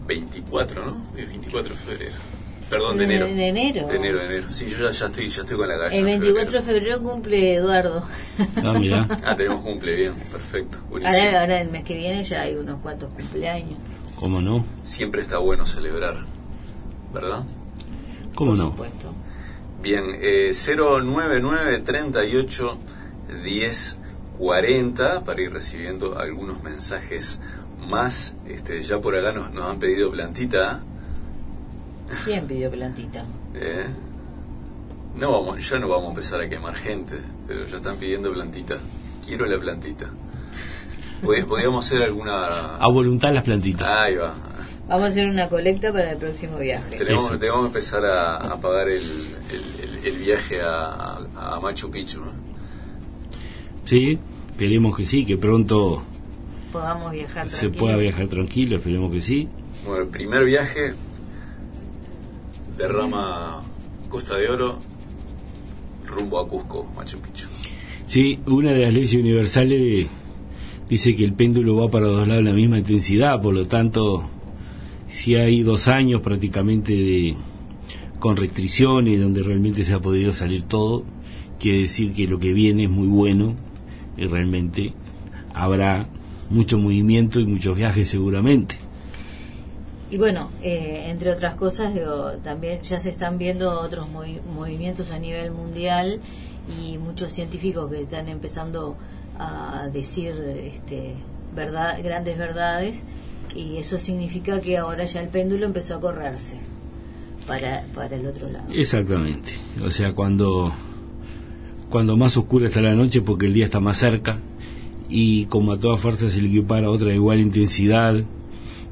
[0.05, 1.07] 24, ¿no?
[1.17, 2.17] El 24 de febrero.
[2.69, 3.27] Perdón, de enero.
[3.27, 3.87] De enero.
[3.87, 4.47] De enero, de enero.
[4.51, 5.93] Sí, yo ya, estoy, ya estoy con la edad.
[5.93, 8.05] El 24 de febrero cumple Eduardo.
[8.65, 9.07] Ah, mira.
[9.25, 10.79] ah, tenemos cumple, bien, perfecto.
[10.91, 13.79] Ahora, ahora el mes que viene ya hay unos cuantos cumpleaños.
[14.17, 14.65] ¿Cómo no?
[14.83, 16.17] Siempre está bueno celebrar,
[17.15, 17.45] ¿verdad?
[18.41, 18.71] ¿Cómo Por no?
[18.71, 19.13] Supuesto.
[19.83, 22.79] Bien, eh, 099 38
[23.45, 23.99] 10
[24.39, 27.39] 40 para ir recibiendo algunos mensajes
[27.87, 28.35] más.
[28.47, 30.81] Este, ya por acá nos, nos han pedido plantita.
[32.25, 33.27] ¿Quién pidió plantita?
[33.55, 33.89] ¿Eh?
[35.17, 38.79] No vamos, ya no vamos a empezar a quemar gente, pero ya están pidiendo plantita.
[39.27, 40.07] Quiero la plantita.
[41.21, 42.77] Podríamos hacer alguna...
[42.77, 43.87] A voluntad las plantitas.
[43.87, 44.33] Ahí va.
[44.91, 46.99] Vamos a hacer una colecta para el próximo viaje.
[46.99, 49.05] Tenemos, que empezar a, pagar el,
[50.03, 52.21] el, viaje a, Machu Picchu.
[53.85, 54.19] Sí,
[54.51, 56.03] esperemos que sí, que pronto
[56.73, 59.49] podamos viajar se pueda viajar tranquilo, esperemos que sí.
[59.87, 60.95] Bueno, el primer viaje
[62.77, 63.63] derrama
[64.09, 64.81] Costa de Oro
[66.05, 67.47] rumbo a Cusco, Machu Picchu.
[68.07, 70.09] Sí, una de las leyes universales
[70.89, 74.29] dice que el péndulo va para dos lados en la misma intensidad, por lo tanto,
[75.11, 77.37] si hay dos años prácticamente de,
[78.21, 81.05] con restricciones donde realmente se ha podido salir todo,
[81.59, 83.55] quiere decir que lo que viene es muy bueno
[84.17, 84.95] y realmente
[85.53, 86.07] habrá
[86.49, 88.77] mucho movimiento y muchos viajes seguramente.
[90.11, 91.93] Y bueno, eh, entre otras cosas,
[92.43, 96.21] también ya se están viendo otros movimientos a nivel mundial
[96.83, 98.97] y muchos científicos que están empezando
[99.39, 101.15] a decir este,
[101.55, 103.05] verdad, grandes verdades
[103.55, 106.59] y eso significa que ahora ya el péndulo empezó a correrse
[107.47, 108.73] para, para el otro lado.
[108.73, 109.53] Exactamente.
[109.85, 110.73] O sea, cuando,
[111.89, 114.39] cuando más oscura está la noche porque el día está más cerca
[115.09, 118.23] y como a todas fuerzas se le equipara otra igual intensidad,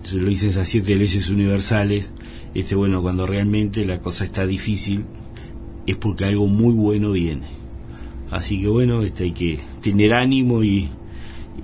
[0.04, 2.12] se lo dicen esas siete leyes universales,
[2.54, 5.04] este bueno, cuando realmente la cosa está difícil
[5.86, 7.46] es porque algo muy bueno viene.
[8.30, 10.90] Así que bueno, este, hay que tener ánimo y,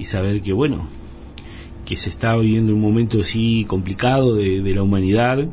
[0.03, 0.89] saber que bueno,
[1.85, 5.47] que se está viviendo un momento así complicado de, la humanidad,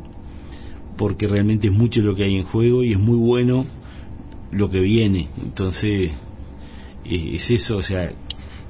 [0.96, 3.64] porque realmente es mucho lo que hay en juego y es muy bueno
[4.50, 5.28] lo que viene.
[5.42, 6.10] Entonces,
[7.04, 8.12] es eso, o sea,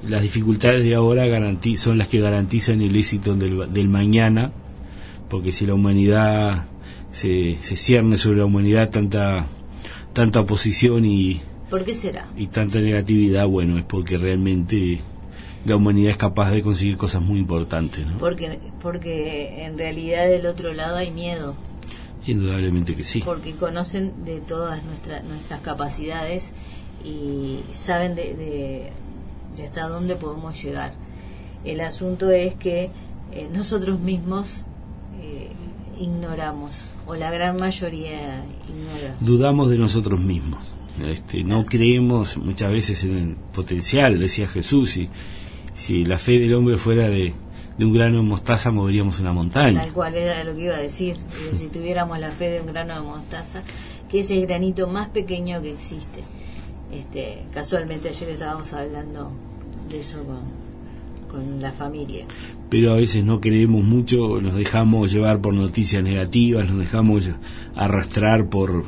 [0.07, 1.25] las dificultades de ahora
[1.75, 4.51] son las que garantizan el éxito del, del mañana,
[5.29, 6.67] porque si la humanidad
[7.11, 9.47] se, se cierne sobre la humanidad tanta,
[10.13, 12.27] tanta oposición y, ¿Por qué será?
[12.37, 15.01] Y tanta negatividad, bueno, es porque realmente
[15.65, 18.17] la humanidad es capaz de conseguir cosas muy importantes, ¿no?
[18.17, 21.55] Porque, porque en realidad del otro lado hay miedo.
[22.25, 23.21] Indudablemente que sí.
[23.23, 26.51] Porque conocen de todas nuestras nuestras capacidades
[27.03, 28.91] y saben de,
[29.57, 30.93] de, hasta dónde podemos llegar.
[31.65, 32.91] El asunto es que
[33.31, 34.63] eh, nosotros mismos
[35.21, 35.51] eh,
[35.99, 39.15] ignoramos, o la gran mayoría ignora.
[39.19, 40.73] Dudamos de nosotros mismos.
[41.05, 45.09] Este, no creemos muchas veces en el potencial, decía Jesús, y
[45.73, 47.33] si la fe del hombre fuera de,
[47.79, 49.81] un grano de mostaza moveríamos una montaña.
[49.81, 51.17] Tal cual era lo que iba a decir,
[51.53, 53.63] si tuviéramos la fe de un grano de mostaza,
[54.09, 56.23] que es el granito más pequeño que existe.
[56.91, 59.31] Este, casualmente ayer estábamos hablando
[59.89, 60.41] de eso con,
[61.27, 62.25] con la familia.
[62.69, 67.27] Pero a veces no creemos mucho, nos dejamos llevar por noticias negativas, nos dejamos
[67.75, 68.83] arrastrar por,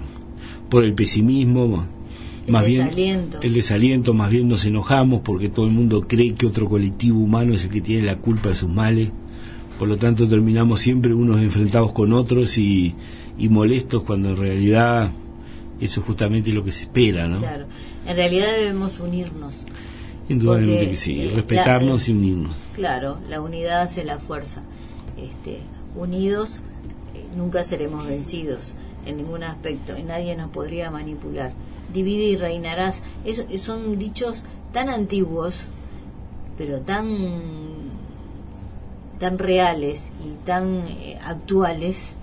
[0.69, 1.87] por el pesimismo,
[2.47, 6.69] más bien el desaliento, más bien nos enojamos porque todo el mundo cree que otro
[6.69, 9.09] colectivo humano es el que tiene la culpa de sus males.
[9.79, 12.95] Por lo tanto, terminamos siempre unos enfrentados con otros y,
[13.37, 15.11] molestos cuando en realidad
[15.81, 17.39] eso es justamente lo que se espera, ¿no?
[17.39, 17.65] Claro,
[18.07, 19.65] en realidad debemos unirnos.
[20.29, 22.55] Indudablemente que sí, respetarnos y unirnos.
[22.73, 24.63] Claro, la unidad hace la fuerza.
[25.17, 25.59] Este,
[25.95, 26.59] unidos
[27.13, 28.73] eh, nunca seremos vencidos
[29.05, 31.51] en ningún aspecto y nadie nos podría manipular
[31.95, 33.01] divide y reinarás.
[33.57, 35.69] son dichos tan antiguos,
[36.57, 37.07] pero tan,
[39.19, 42.15] tan reales y tan eh, actuales.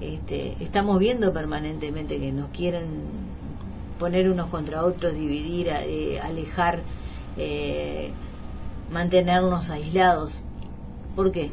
[0.00, 2.86] Este, estamos viendo permanentemente que nos quieren
[3.98, 6.82] poner unos contra otros, dividir, eh, alejar,
[7.36, 8.10] eh,
[8.92, 10.42] mantenernos aislados.
[11.16, 11.50] ¿Por qué?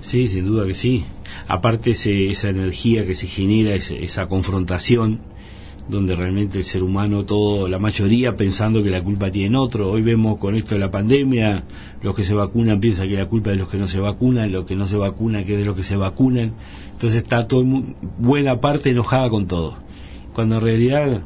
[0.00, 1.04] Sí, sin duda que sí.
[1.48, 5.20] Aparte esa energía que se genera, esa confrontación,
[5.88, 9.90] donde realmente el ser humano, todo, la mayoría pensando que la culpa tiene otro.
[9.90, 11.64] Hoy vemos con esto de la pandemia,
[12.02, 14.50] los que se vacunan piensan que la culpa es de los que no se vacunan,
[14.50, 16.54] los que no se vacunan que es de los que se vacunan.
[16.92, 17.64] Entonces está todo
[18.18, 19.76] buena parte enojada con todo.
[20.34, 21.22] Cuando en realidad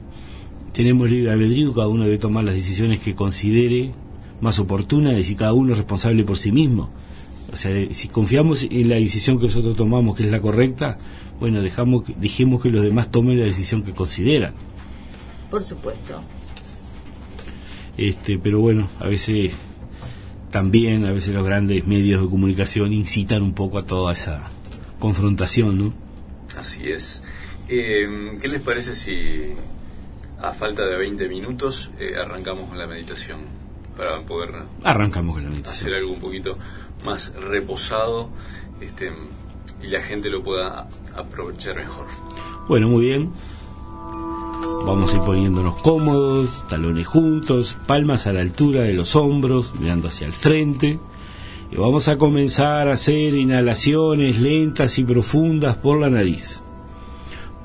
[0.73, 3.93] tenemos libre albedrío, cada uno debe tomar las decisiones que considere
[4.41, 6.91] más oportunas y cada uno es responsable por sí mismo.
[7.53, 10.99] O sea, si confiamos en la decisión que nosotros tomamos, que es la correcta,
[11.41, 14.55] bueno, dejamos, dejemos que los demás tomen la decisión que consideran.
[15.51, 16.23] Por supuesto.
[17.97, 19.53] Este, pero bueno, a veces
[20.51, 24.45] también, a veces los grandes medios de comunicación incitan un poco a toda esa
[24.99, 25.95] confrontación, ¿no?
[26.57, 27.23] Así es.
[27.69, 29.55] Eh, ¿Qué les parece si
[30.43, 33.41] a falta de 20 minutos eh, arrancamos con la meditación
[33.97, 34.51] para poder
[34.83, 35.89] arrancamos con la meditación.
[35.89, 36.59] hacer algo un poquito
[37.05, 38.31] más reposado
[38.81, 39.13] este,
[39.83, 42.07] y la gente lo pueda aprovechar mejor.
[42.69, 43.31] Bueno, muy bien.
[44.85, 50.09] Vamos a ir poniéndonos cómodos, talones juntos, palmas a la altura de los hombros, mirando
[50.09, 50.99] hacia el frente.
[51.71, 56.63] Y vamos a comenzar a hacer inhalaciones lentas y profundas por la nariz.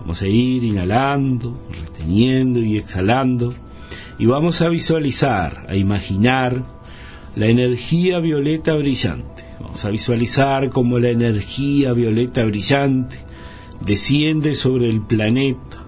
[0.02, 3.54] Vamos a ir inhalando, reteniendo y exhalando.
[4.20, 6.64] Y vamos a visualizar, a imaginar
[7.36, 9.45] la energía violeta brillante.
[9.84, 13.18] A visualizar como la energía violeta brillante
[13.86, 15.86] desciende sobre el planeta,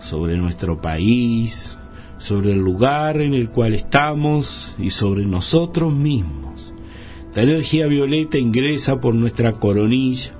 [0.00, 1.78] sobre nuestro país,
[2.18, 6.74] sobre el lugar en el cual estamos y sobre nosotros mismos.
[7.34, 10.32] La energía violeta ingresa por nuestra coronilla,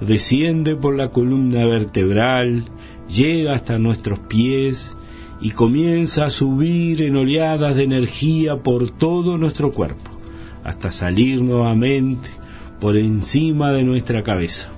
[0.00, 2.64] desciende por la columna vertebral,
[3.08, 4.96] llega hasta nuestros pies
[5.40, 10.11] y comienza a subir en oleadas de energía por todo nuestro cuerpo,
[10.64, 12.28] hasta salir nuevamente
[12.80, 14.68] por encima de nuestra cabeza.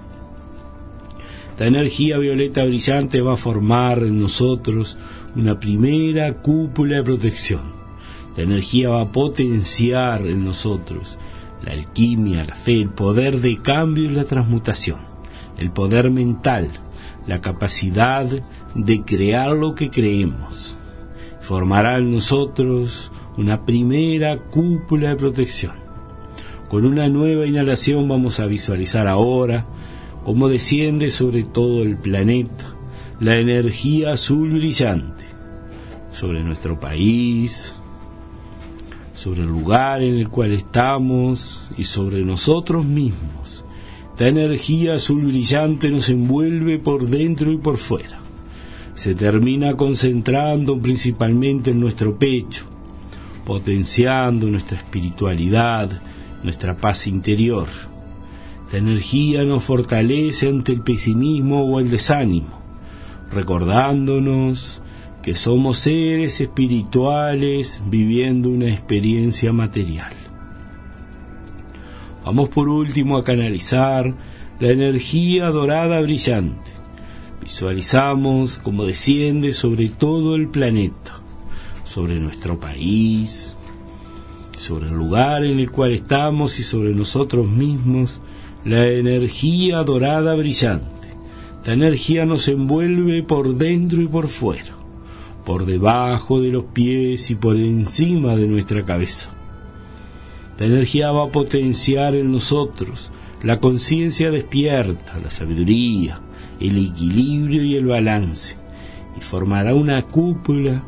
[1.58, 4.98] La energía violeta brillante va a formar en nosotros
[5.36, 7.72] una primera cúpula de protección.
[8.36, 11.16] La energía va a potenciar en nosotros
[11.64, 14.98] la alquimia, la fe, el poder de cambio y la transmutación,
[15.56, 16.70] el poder mental,
[17.26, 18.26] la capacidad
[18.74, 20.76] de crear lo que creemos.
[21.40, 25.72] Formará en nosotros una primera cúpula de protección.
[26.68, 29.66] Con una nueva inhalación vamos a visualizar ahora
[30.24, 32.74] cómo desciende sobre todo el planeta
[33.20, 35.24] la energía azul brillante
[36.12, 37.74] sobre nuestro país,
[39.12, 43.64] sobre el lugar en el cual estamos y sobre nosotros mismos.
[44.10, 48.24] Esta energía azul brillante nos envuelve por dentro y por fuera
[48.94, 52.66] se termina concentrando principalmente en nuestro pecho,
[53.44, 56.00] potenciando nuestra espiritualidad,
[56.42, 57.68] nuestra paz interior.
[58.72, 62.60] La energía nos fortalece ante el pesimismo o el desánimo,
[63.30, 64.82] recordándonos
[65.22, 70.12] que somos seres espirituales viviendo una experiencia material.
[72.24, 74.14] Vamos por último a canalizar
[74.60, 76.74] la energía dorada brillante
[77.44, 81.13] Visualizamos cómo desciende sobre todo el planeta,
[81.84, 83.54] sobre nuestro país,
[84.58, 88.20] sobre el lugar en el cual estamos y sobre nosotros mismos,
[88.64, 90.88] la energía dorada brillante.
[91.64, 94.74] La energía nos envuelve por dentro y por fuera,
[95.44, 99.30] por debajo de los pies y por encima de nuestra cabeza.
[100.58, 103.10] La energía va a potenciar en nosotros
[103.42, 106.20] la conciencia despierta, la sabiduría,
[106.60, 108.56] el equilibrio y el balance,
[109.18, 110.82] y formará una cúpula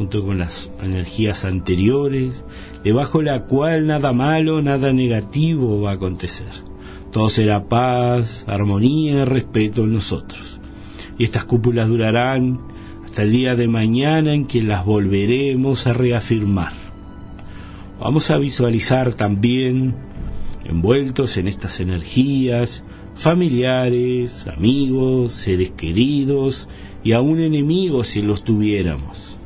[0.00, 2.42] junto con las energías anteriores,
[2.82, 6.48] debajo de la cual nada malo, nada negativo va a acontecer.
[7.12, 10.58] Todo será paz, armonía respeto en nosotros.
[11.18, 12.60] Y estas cúpulas durarán
[13.04, 16.72] hasta el día de mañana en que las volveremos a reafirmar.
[18.00, 19.94] Vamos a visualizar también,
[20.64, 22.84] envueltos en estas energías,
[23.16, 26.70] familiares, amigos, seres queridos
[27.04, 29.39] y aún enemigos si los tuviéramos.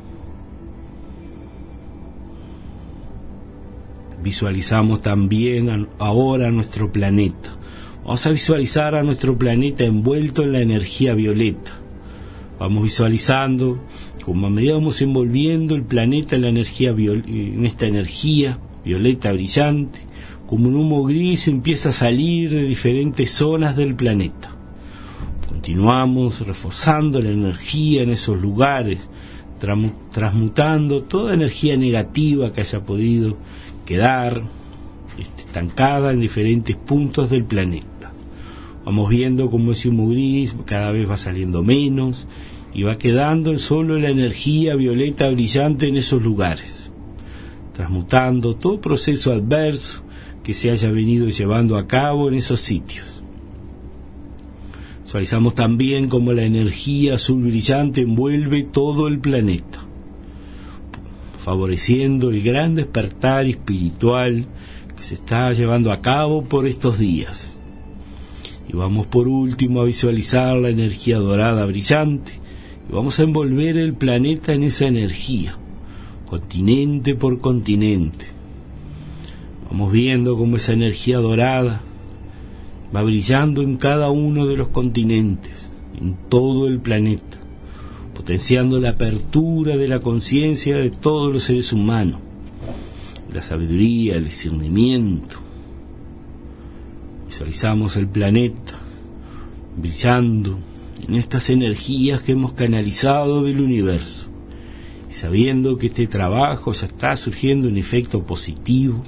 [4.25, 7.55] Visualizamos también ahora nuestro planeta.
[8.03, 11.73] Vamos a visualizar a nuestro planeta envuelto en la energía violeta.
[12.57, 13.79] Vamos visualizando
[14.23, 19.99] como a medida vamos envolviendo el planeta en la energía en esta energía violeta brillante
[20.47, 24.49] como un humo gris empieza a salir de diferentes zonas del planeta.
[25.47, 29.07] Continuamos reforzando la energía en esos lugares,
[30.11, 33.37] transmutando toda energía negativa que haya podido
[33.85, 34.41] quedar
[35.17, 38.13] este, estancada en diferentes puntos del planeta.
[38.83, 42.27] Vamos viendo cómo ese humo gris cada vez va saliendo menos
[42.73, 46.91] y va quedando solo la energía violeta brillante en esos lugares,
[47.73, 50.03] transmutando todo proceso adverso
[50.43, 53.23] que se haya venido llevando a cabo en esos sitios.
[55.05, 59.84] Visualizamos también cómo la energía azul brillante envuelve todo el planeta,
[61.45, 64.47] favoreciendo el gran despertar espiritual
[64.97, 67.55] que se está llevando a cabo por estos días.
[68.67, 72.41] Y vamos por último a visualizar la energía dorada brillante
[72.89, 75.55] y vamos a envolver el planeta en esa energía,
[76.25, 78.25] continente por continente,
[79.69, 81.81] Vamos viendo cómo esa energía dorada
[82.95, 85.69] va brillando en cada uno de los continentes,
[86.01, 87.37] en todo el planeta,
[88.15, 92.19] potenciando la apertura de la conciencia de todos los seres humanos,
[93.31, 95.35] la sabiduría, el discernimiento.
[97.27, 98.79] Visualizamos el planeta
[99.77, 100.57] brillando
[101.07, 104.29] en estas energías que hemos canalizado del universo,
[105.09, 109.03] y sabiendo que este trabajo ya está surgiendo un efecto positivo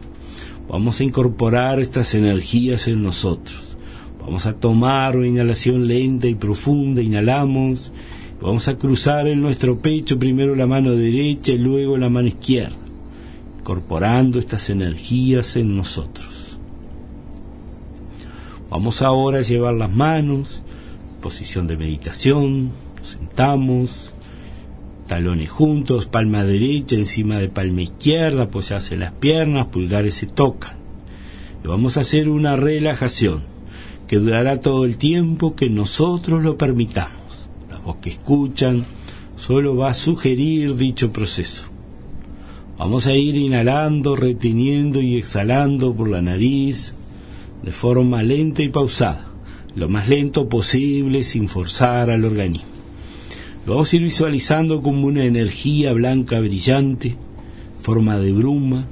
[0.68, 3.78] Vamos a incorporar estas energías en nosotros.
[4.20, 7.94] Vamos a tomar una inhalación lenta y profunda, inhalamos.
[8.40, 12.76] Vamos a cruzar en nuestro pecho primero la mano derecha y luego la mano izquierda.
[13.60, 16.58] incorporando estas energías en nosotros.
[18.70, 20.62] Vamos ahora a llevar las manos,
[21.22, 24.14] posición de meditación, nos sentamos,
[25.08, 30.78] talones juntos, palma derecha encima de palma izquierda, apoyarse en las piernas, pulgares se tocan.
[31.62, 33.44] Y vamos a hacer una relajación
[34.08, 37.27] que durará todo el tiempo que nosotros lo permitamos.
[37.88, 38.86] La voz que escuchan
[39.38, 41.68] solo va a sugerir dicho proceso.
[42.78, 46.94] Vamos a ir inhalando, reteniendo y exhalando por la nariz
[47.64, 49.30] de forma lenta y pausada,
[49.74, 52.68] lo más lento posible sin forzar al organismo.
[53.66, 57.16] Lo vamos a ir visualizando como una energía blanca brillante,
[57.80, 58.86] forma de bruma,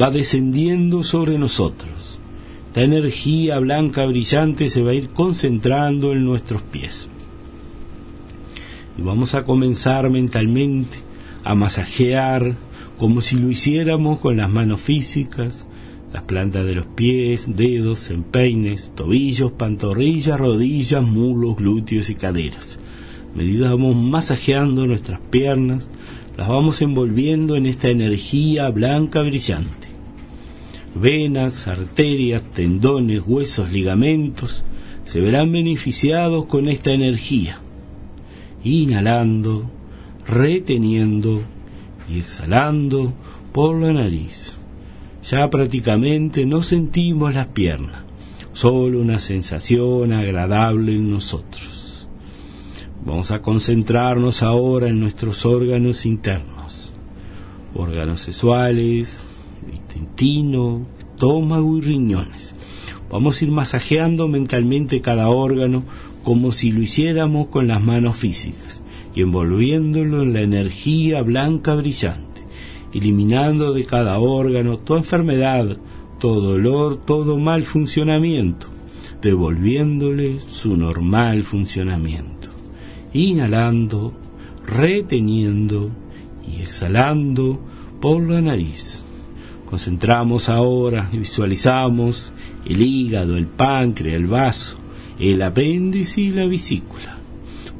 [0.00, 2.18] va descendiendo sobre nosotros.
[2.66, 7.09] Esta energía blanca brillante se va a ir concentrando en nuestros pies.
[9.02, 10.98] Vamos a comenzar mentalmente
[11.44, 12.56] a masajear
[12.98, 15.66] como si lo hiciéramos con las manos físicas,
[16.12, 22.78] las plantas de los pies, dedos, empeines, tobillos, pantorrillas, rodillas, mulos, glúteos y caderas
[23.34, 25.88] medida vamos masajeando nuestras piernas,
[26.36, 29.88] las vamos envolviendo en esta energía blanca brillante.
[30.94, 34.64] Venas, arterias, tendones, huesos, ligamentos
[35.04, 37.60] se verán beneficiados con esta energía.
[38.62, 39.70] Inhalando,
[40.26, 41.40] reteniendo
[42.08, 43.12] y exhalando
[43.52, 44.54] por la nariz.
[45.28, 48.02] Ya prácticamente no sentimos las piernas,
[48.52, 52.08] solo una sensación agradable en nosotros.
[53.04, 56.92] Vamos a concentrarnos ahora en nuestros órganos internos,
[57.74, 59.26] órganos sexuales,
[59.72, 62.54] intestino, estómago y riñones.
[63.10, 65.84] Vamos a ir masajeando mentalmente cada órgano
[66.22, 68.82] como si lo hiciéramos con las manos físicas
[69.14, 72.42] y envolviéndolo en la energía blanca brillante,
[72.92, 75.78] eliminando de cada órgano toda enfermedad,
[76.18, 78.66] todo dolor, todo mal funcionamiento,
[79.22, 82.40] devolviéndole su normal funcionamiento
[83.12, 84.12] inhalando,
[84.66, 85.90] reteniendo
[86.46, 87.60] y exhalando
[88.00, 89.02] por la nariz.
[89.66, 92.32] Concentramos ahora y visualizamos
[92.64, 94.78] el hígado, el páncreas, el vaso,
[95.20, 97.18] el apéndice y la vesícula.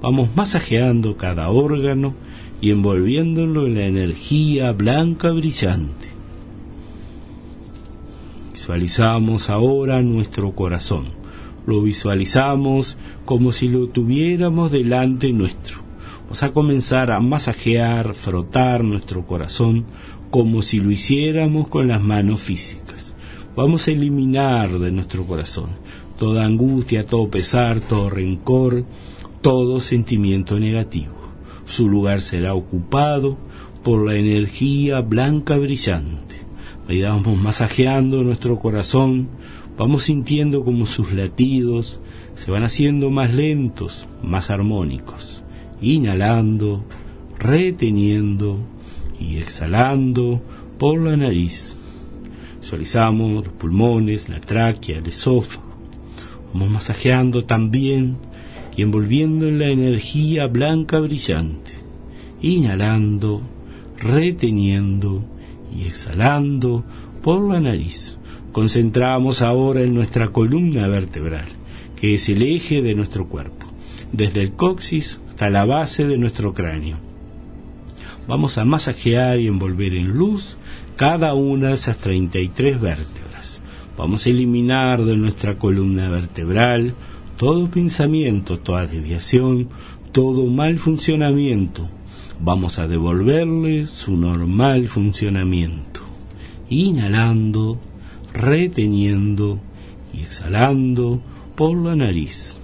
[0.00, 2.14] Vamos masajeando cada órgano
[2.60, 6.08] y envolviéndolo en la energía blanca brillante.
[8.52, 11.20] Visualizamos ahora nuestro corazón
[11.66, 15.78] lo visualizamos como si lo tuviéramos delante nuestro.
[16.24, 19.84] Vamos a comenzar a masajear, frotar nuestro corazón
[20.30, 23.14] como si lo hiciéramos con las manos físicas.
[23.56, 25.70] Vamos a eliminar de nuestro corazón
[26.20, 28.84] toda angustia, todo pesar, todo rencor,
[29.40, 31.14] todo sentimiento negativo.
[31.64, 33.38] Su lugar será ocupado
[33.82, 36.36] por la energía blanca brillante.
[36.86, 39.28] Ahí vamos masajeando nuestro corazón
[39.78, 42.00] vamos sintiendo como sus latidos
[42.34, 45.42] se van haciendo más lentos, más armónicos,
[45.80, 46.84] inhalando,
[47.38, 48.58] reteniendo
[49.18, 50.42] y exhalando
[50.78, 51.78] por la nariz.
[52.60, 55.69] Visualizamos los pulmones, la tráquea, el esófago.
[56.52, 58.16] Vamos masajeando también
[58.76, 61.72] y envolviendo en la energía blanca brillante,
[62.42, 63.42] inhalando,
[63.98, 65.22] reteniendo
[65.76, 66.84] y exhalando
[67.22, 68.16] por la nariz
[68.52, 71.46] concentramos ahora en nuestra columna vertebral,
[71.96, 73.66] que es el eje de nuestro cuerpo,
[74.12, 76.98] desde el coxis hasta la base de nuestro cráneo.
[78.26, 80.58] Vamos a masajear y envolver en luz
[80.96, 83.29] cada una de esas 33 vértebras.
[84.00, 86.94] Vamos a eliminar de nuestra columna vertebral
[87.36, 89.68] todo pensamiento, toda desviación,
[90.10, 91.86] todo mal funcionamiento.
[92.42, 96.00] Vamos a devolverle su normal funcionamiento.
[96.70, 97.78] Inhalando
[98.32, 99.60] reteniendo
[100.14, 101.20] y exhalando
[101.54, 102.56] por la nariz.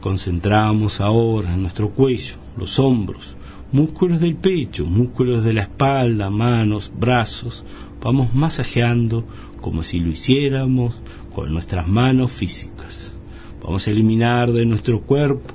[0.00, 3.36] Concentramos ahora en nuestro cuello, los hombros,
[3.72, 7.64] músculos del pecho, músculos de la espalda, manos, brazos.
[8.06, 9.24] Vamos masajeando
[9.60, 11.02] como si lo hiciéramos
[11.34, 13.12] con nuestras manos físicas.
[13.60, 15.52] Vamos a eliminar de nuestro cuerpo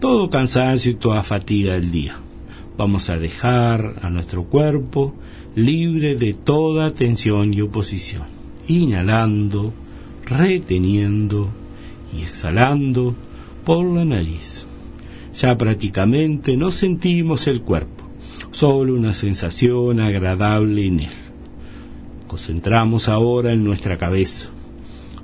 [0.00, 2.16] todo cansancio y toda fatiga del día.
[2.78, 5.14] Vamos a dejar a nuestro cuerpo
[5.56, 8.28] libre de toda tensión y oposición,
[8.66, 9.74] inhalando,
[10.24, 11.50] reteniendo
[12.16, 13.14] y exhalando
[13.62, 14.66] por la nariz.
[15.38, 18.08] Ya prácticamente no sentimos el cuerpo,
[18.52, 21.23] solo una sensación agradable en él.
[22.34, 24.48] Concentramos ahora en nuestra cabeza,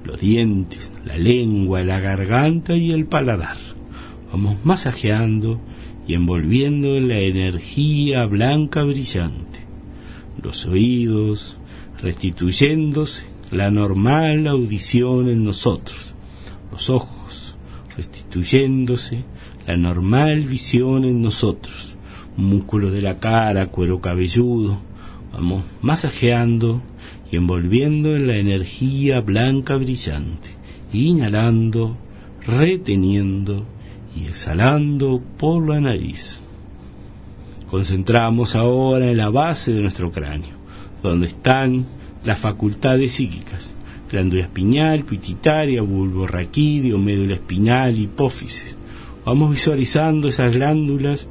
[0.05, 3.57] los dientes, la lengua, la garganta y el paladar.
[4.31, 5.61] Vamos masajeando
[6.07, 9.59] y envolviendo la energía blanca brillante.
[10.41, 11.57] Los oídos,
[12.01, 16.15] restituyéndose la normal audición en nosotros,
[16.71, 17.57] los ojos,
[17.97, 19.25] restituyéndose
[19.67, 21.97] la normal visión en nosotros,
[22.37, 24.79] músculos de la cara, cuero cabelludo,
[25.33, 26.81] vamos masajeando
[27.37, 30.49] envolviendo en la energía blanca brillante,
[30.93, 31.97] inhalando,
[32.47, 33.64] reteniendo
[34.16, 36.41] y exhalando por la nariz.
[37.68, 40.57] Concentramos ahora en la base de nuestro cráneo,
[41.03, 41.87] donde están
[42.24, 43.74] las facultades psíquicas,
[44.11, 48.76] glándula espinal, pituitaria, bulbo raquídeo, médula espinal, hipófisis.
[49.24, 51.28] Vamos visualizando esas glándulas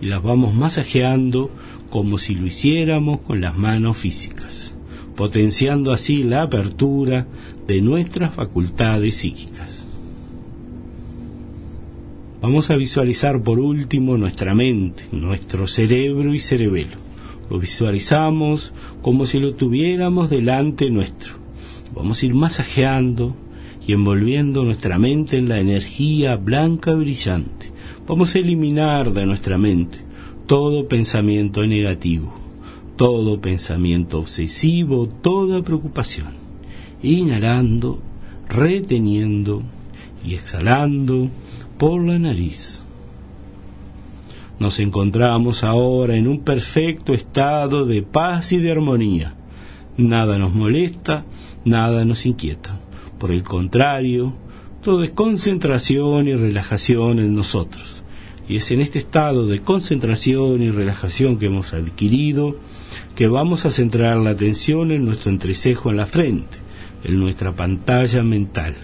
[0.00, 1.50] y las vamos masajeando
[1.96, 4.74] como si lo hiciéramos con las manos físicas,
[5.14, 7.26] potenciando así la apertura
[7.66, 9.86] de nuestras facultades psíquicas.
[12.42, 16.98] Vamos a visualizar por último nuestra mente, nuestro cerebro y cerebelo.
[17.48, 21.36] Lo visualizamos como si lo tuviéramos delante nuestro.
[21.94, 23.34] Vamos a ir masajeando
[23.86, 27.72] y envolviendo nuestra mente en la energía blanca brillante.
[28.06, 30.05] Vamos a eliminar de nuestra mente
[30.46, 32.32] todo pensamiento negativo,
[32.96, 36.34] todo pensamiento obsesivo, toda preocupación.
[37.02, 38.00] Inhalando,
[38.48, 39.62] reteniendo
[40.24, 41.30] y exhalando
[41.78, 42.80] por la nariz.
[44.58, 49.34] Nos encontramos ahora en un perfecto estado de paz y de armonía.
[49.98, 51.26] Nada nos molesta,
[51.64, 52.80] nada nos inquieta.
[53.18, 54.32] Por el contrario,
[54.82, 57.95] todo es concentración y relajación en nosotros.
[58.48, 62.56] Y es en este estado de concentración y relajación que hemos adquirido
[63.14, 66.58] que vamos a centrar la atención en nuestro entrecejo en la frente,
[67.02, 68.74] en nuestra pantalla mental.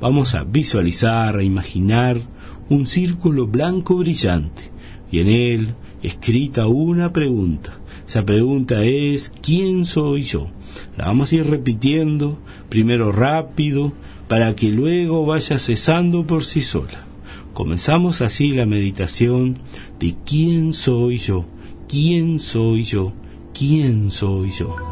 [0.00, 2.20] Vamos a visualizar, a imaginar
[2.68, 4.70] un círculo blanco brillante
[5.10, 7.78] y en él escrita una pregunta.
[8.06, 10.48] Esa pregunta es ¿quién soy yo?
[10.96, 12.38] La vamos a ir repitiendo,
[12.68, 13.92] primero rápido,
[14.28, 17.05] para que luego vaya cesando por sí sola.
[17.56, 19.56] Comenzamos así la meditación
[19.98, 21.46] de quién soy yo,
[21.88, 23.14] quién soy yo,
[23.54, 24.85] quién soy yo.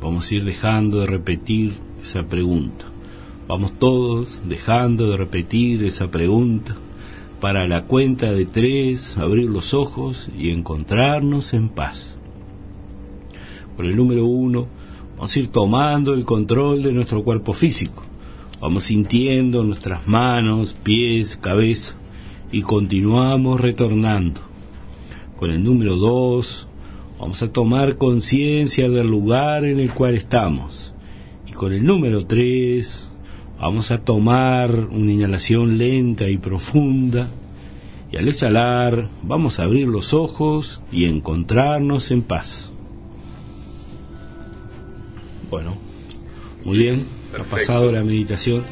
[0.00, 1.72] Vamos a ir dejando de repetir
[2.02, 2.84] esa pregunta.
[3.48, 6.76] Vamos todos dejando de repetir esa pregunta
[7.40, 12.16] para la cuenta de tres abrir los ojos y encontrarnos en paz.
[13.74, 14.68] Por el número uno,
[15.16, 18.02] vamos a ir tomando el control de nuestro cuerpo físico.
[18.60, 21.94] Vamos sintiendo nuestras manos, pies, cabeza
[22.52, 24.42] y continuamos retornando.
[25.38, 26.68] Con el número dos,
[27.22, 30.92] vamos a tomar conciencia del lugar en el cual estamos.
[31.46, 33.06] Y con el número tres,
[33.60, 37.28] vamos a tomar una inhalación lenta y profunda.
[38.10, 42.70] Y al exhalar, vamos a abrir los ojos y encontrarnos en paz.
[45.48, 45.76] Bueno,
[46.64, 47.06] muy bien,
[47.38, 48.64] ha pasado la meditación.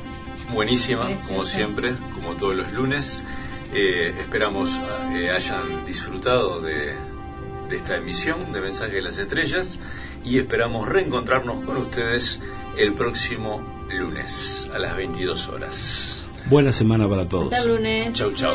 [0.53, 3.23] Buenísima, como siempre, como todos los lunes.
[3.73, 4.81] Eh, esperamos
[5.15, 6.97] eh, hayan disfrutado de,
[7.71, 9.79] de esta emisión de Mensaje de las Estrellas
[10.25, 12.41] y esperamos reencontrarnos con ustedes
[12.77, 16.27] el próximo lunes a las 22 horas.
[16.47, 17.53] Buena semana para todos.
[17.53, 18.13] Hasta lunes.
[18.15, 18.55] Chau, chau.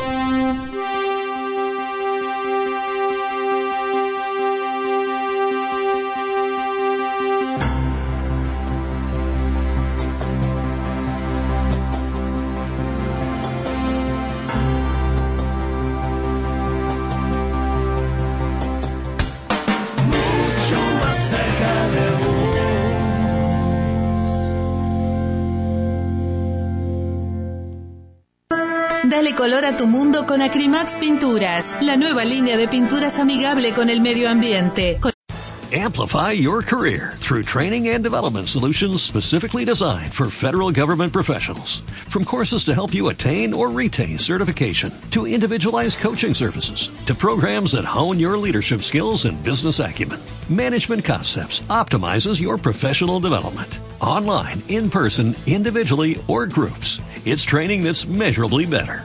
[29.46, 34.00] Color a tu mundo con Acrimax Pinturas, la nueva línea de pinturas amigable con el
[34.00, 34.98] medio ambiente.
[35.72, 41.82] Amplify your career through training and development solutions specifically designed for federal government professionals.
[42.08, 47.70] From courses to help you attain or retain certification, to individualized coaching services, to programs
[47.72, 50.18] that hone your leadership skills and business acumen,
[50.48, 53.78] Management Concepts optimizes your professional development.
[54.00, 59.04] Online, in person, individually, or groups, it's training that's measurably better.